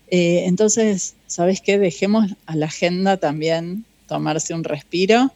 Eh, 0.07 0.43
entonces, 0.45 1.15
¿sabes 1.27 1.61
qué? 1.61 1.77
Dejemos 1.79 2.31
a 2.45 2.55
la 2.55 2.67
agenda 2.67 3.17
también 3.17 3.85
tomarse 4.07 4.53
un 4.53 4.63
respiro. 4.63 5.31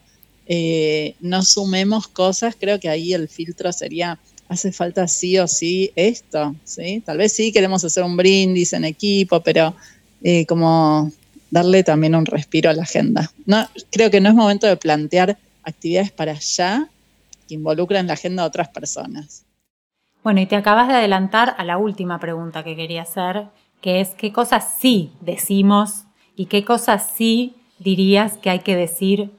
No 1.19 1.43
sumemos 1.43 2.07
cosas, 2.07 2.55
creo 2.59 2.79
que 2.79 2.89
ahí 2.89 3.13
el 3.13 3.27
filtro 3.27 3.71
sería, 3.71 4.17
hace 4.47 4.71
falta 4.71 5.07
sí 5.07 5.37
o 5.37 5.47
sí 5.47 5.91
esto, 5.95 6.55
¿sí? 6.63 7.01
Tal 7.05 7.17
vez 7.19 7.33
sí 7.33 7.51
queremos 7.51 7.83
hacer 7.83 8.03
un 8.03 8.17
brindis 8.17 8.73
en 8.73 8.85
equipo, 8.85 9.41
pero 9.41 9.75
como 10.47 11.11
darle 11.51 11.83
también 11.83 12.15
un 12.15 12.25
respiro 12.25 12.69
a 12.69 12.73
la 12.73 12.83
agenda. 12.83 13.31
No, 13.45 13.67
creo 13.91 14.09
que 14.09 14.21
no 14.21 14.29
es 14.29 14.35
momento 14.35 14.67
de 14.67 14.77
plantear 14.77 15.37
actividades 15.63 16.11
para 16.11 16.31
allá 16.31 16.87
que 17.47 17.55
involucren 17.55 18.07
la 18.07 18.13
agenda 18.13 18.43
de 18.43 18.47
otras 18.47 18.69
personas. 18.69 19.45
Bueno, 20.23 20.41
y 20.41 20.45
te 20.45 20.55
acabas 20.55 20.87
de 20.87 20.95
adelantar 20.95 21.55
a 21.57 21.63
la 21.63 21.77
última 21.77 22.19
pregunta 22.19 22.63
que 22.63 22.75
quería 22.75 23.03
hacer, 23.03 23.47
que 23.81 24.01
es 24.01 24.09
qué 24.09 24.33
cosas 24.33 24.77
sí 24.79 25.11
decimos 25.21 26.05
y 26.35 26.47
qué 26.47 26.65
cosas 26.65 27.11
sí 27.15 27.55
dirías 27.79 28.37
que 28.37 28.49
hay 28.49 28.59
que 28.59 28.75
decir 28.75 29.31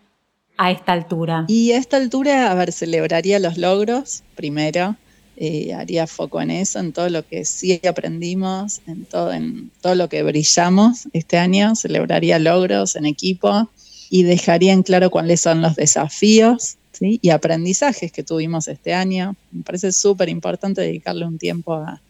a 0.61 0.71
esta 0.71 0.93
altura. 0.93 1.47
Y 1.49 1.73
a 1.73 1.79
esta 1.79 1.97
altura, 1.97 2.51
a 2.51 2.55
ver, 2.55 2.71
celebraría 2.71 3.39
los 3.39 3.57
logros 3.57 4.23
primero. 4.35 4.95
Eh, 5.39 5.73
haría 5.73 6.07
foco 6.07 6.43
en 6.43 6.51
eso, 6.51 6.79
en 6.81 6.93
todo 6.93 7.09
lo 7.09 7.27
que 7.27 7.47
sí 7.47 7.81
aprendimos, 7.89 8.83
en 8.87 9.07
todo, 9.07 9.33
en 9.33 9.71
todo 9.81 9.95
lo 9.95 10.11
que 10.11 10.23
brillamos 10.23 11.09
este 11.15 11.39
año, 11.39 11.75
celebraría 11.75 12.39
logros 12.39 12.95
en 12.95 13.07
equipo 13.07 13.71
y 14.11 14.25
dejaría 14.25 14.75
en 14.75 14.83
claro 14.83 15.09
cuáles 15.09 15.41
son 15.41 15.63
los 15.63 15.77
desafíos 15.77 16.77
y 17.01 17.31
aprendizajes 17.31 18.13
que 18.13 18.23
tuvimos 18.23 18.69
este 18.69 18.93
año. 18.93 19.37
Me 19.53 19.63
parece 19.63 19.93
súper 19.93 20.29
importante 20.29 20.83
dedicarle 20.83 21.25
un 21.25 21.39
tiempo 21.39 21.73
a, 21.73 22.03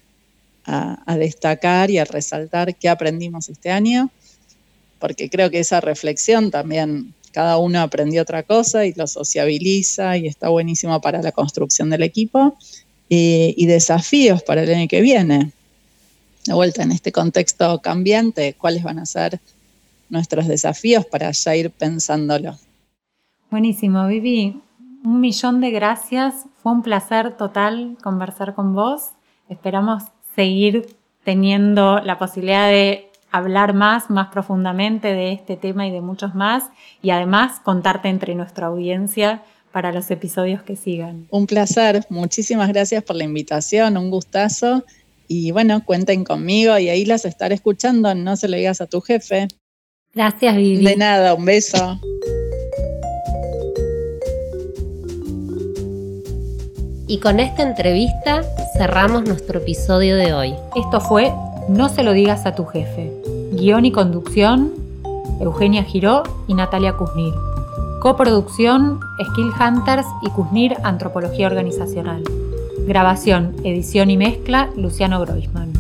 a 0.65 1.17
destacar 1.17 1.89
y 1.93 1.99
a 1.99 2.05
resaltar 2.05 2.75
qué 2.75 2.89
aprendimos 2.89 3.49
este 3.49 3.71
año, 3.71 4.11
porque 4.99 5.31
creo 5.31 5.51
que 5.51 5.61
esa 5.61 5.81
reflexión 5.81 6.51
también 6.51 7.15
cada 7.33 7.59
uno 7.59 7.81
aprendió 7.81 8.23
otra 8.23 8.43
cosa 8.43 8.87
y 8.87 8.93
lo 8.95 9.07
sociabiliza 9.07 10.17
y 10.17 10.27
está 10.27 10.49
buenísimo 10.49 11.01
para 11.01 11.23
la 11.23 11.33
construcción 11.33 11.91
del 11.91 12.03
equipo 12.03 12.57
y, 13.09 13.67
desafíos 13.67 14.43
para 14.43 14.63
el 14.63 14.73
año 14.73 14.89
que 14.89 15.01
viene. 15.01 15.53
De 16.47 16.55
vuelta, 16.55 16.83
en 16.83 16.93
este 16.93 17.13
contexto 17.13 17.81
cambiante, 17.81 18.55
¿cuáles 18.55 18.83
van 18.83 18.99
a 18.99 19.07
ser 19.07 19.41
nuestros 20.09 20.47
desafíos 20.47 21.05
para 21.07 21.31
ya 21.31 21.57
ir 21.57 21.71
pensándolo? 21.71 22.57
Buenísimo, 23.51 24.07
Vivi. 24.07 24.61
Un 25.05 25.21
millón 25.21 25.61
de 25.61 25.71
gracias. 25.71 26.47
Fue 26.63 26.73
un 26.73 26.83
placer 26.83 27.37
total 27.37 27.97
conversar 28.03 28.55
con 28.55 28.75
vos. 28.75 29.11
Esperamos 29.49 30.05
seguir 30.37 30.97
teniendo 31.25 32.01
la 32.01 32.19
posibilidad 32.19 32.69
de 32.69 33.10
hablar 33.31 33.75
más, 33.75 34.11
más 34.11 34.29
profundamente 34.29 35.09
de 35.09 35.33
este 35.33 35.57
tema 35.57 35.87
y 35.87 35.91
de 35.91 36.01
muchos 36.01 36.35
más, 36.35 36.65
y 37.03 37.11
además 37.11 37.61
contarte 37.61 38.09
entre 38.09 38.35
nuestra 38.35 38.67
audiencia 38.67 39.43
para 39.73 39.93
los 39.93 40.11
episodios 40.11 40.63
que 40.63 40.77
sigan. 40.77 41.27
Un 41.31 41.47
placer, 41.47 42.05
muchísimas 42.11 42.69
gracias 42.69 43.05
por 43.05 43.17
la 43.17 43.25
invitación, 43.25 43.97
un 43.97 44.11
gustazo. 44.11 44.85
Y 45.29 45.53
bueno, 45.53 45.85
cuenten 45.85 46.25
conmigo 46.25 46.77
y 46.79 46.89
ahí 46.89 47.05
las 47.05 47.25
estaré 47.25 47.55
escuchando, 47.55 48.15
no 48.15 48.37
se 48.37 48.49
lo 48.49 48.57
digas 48.57 48.81
a 48.81 48.87
tu 48.87 49.01
jefe. 49.01 49.47
Gracias, 50.13 50.57
Vivi. 50.57 50.85
De 50.85 50.97
nada, 50.97 51.35
un 51.35 51.45
beso. 51.45 52.01
Y 57.07 57.19
con 57.19 57.39
esta 57.39 57.63
entrevista 57.63 58.43
cerramos 58.77 59.23
nuestro 59.23 59.61
episodio 59.61 60.17
de 60.17 60.33
hoy. 60.33 60.55
Esto 60.77 61.01
fue 61.01 61.33
No 61.69 61.89
se 61.89 62.03
lo 62.03 62.13
digas 62.13 62.47
a 62.47 62.55
tu 62.55 62.65
jefe. 62.65 63.20
Guión 63.53 63.85
y 63.85 63.91
conducción, 63.91 64.73
Eugenia 65.41 65.83
Giró 65.83 66.23
y 66.47 66.55
Natalia 66.55 66.97
Kuznir. 66.97 67.35
Coproducción, 68.01 69.01
Skill 69.31 69.51
Hunters 69.61 70.07
y 70.23 70.31
Kuznir 70.31 70.77
Antropología 70.85 71.49
Organizacional. 71.49 72.23
Grabación, 72.87 73.57
edición 73.65 74.11
y 74.11 74.17
mezcla, 74.17 74.71
Luciano 74.77 75.21
Groisman. 75.21 75.80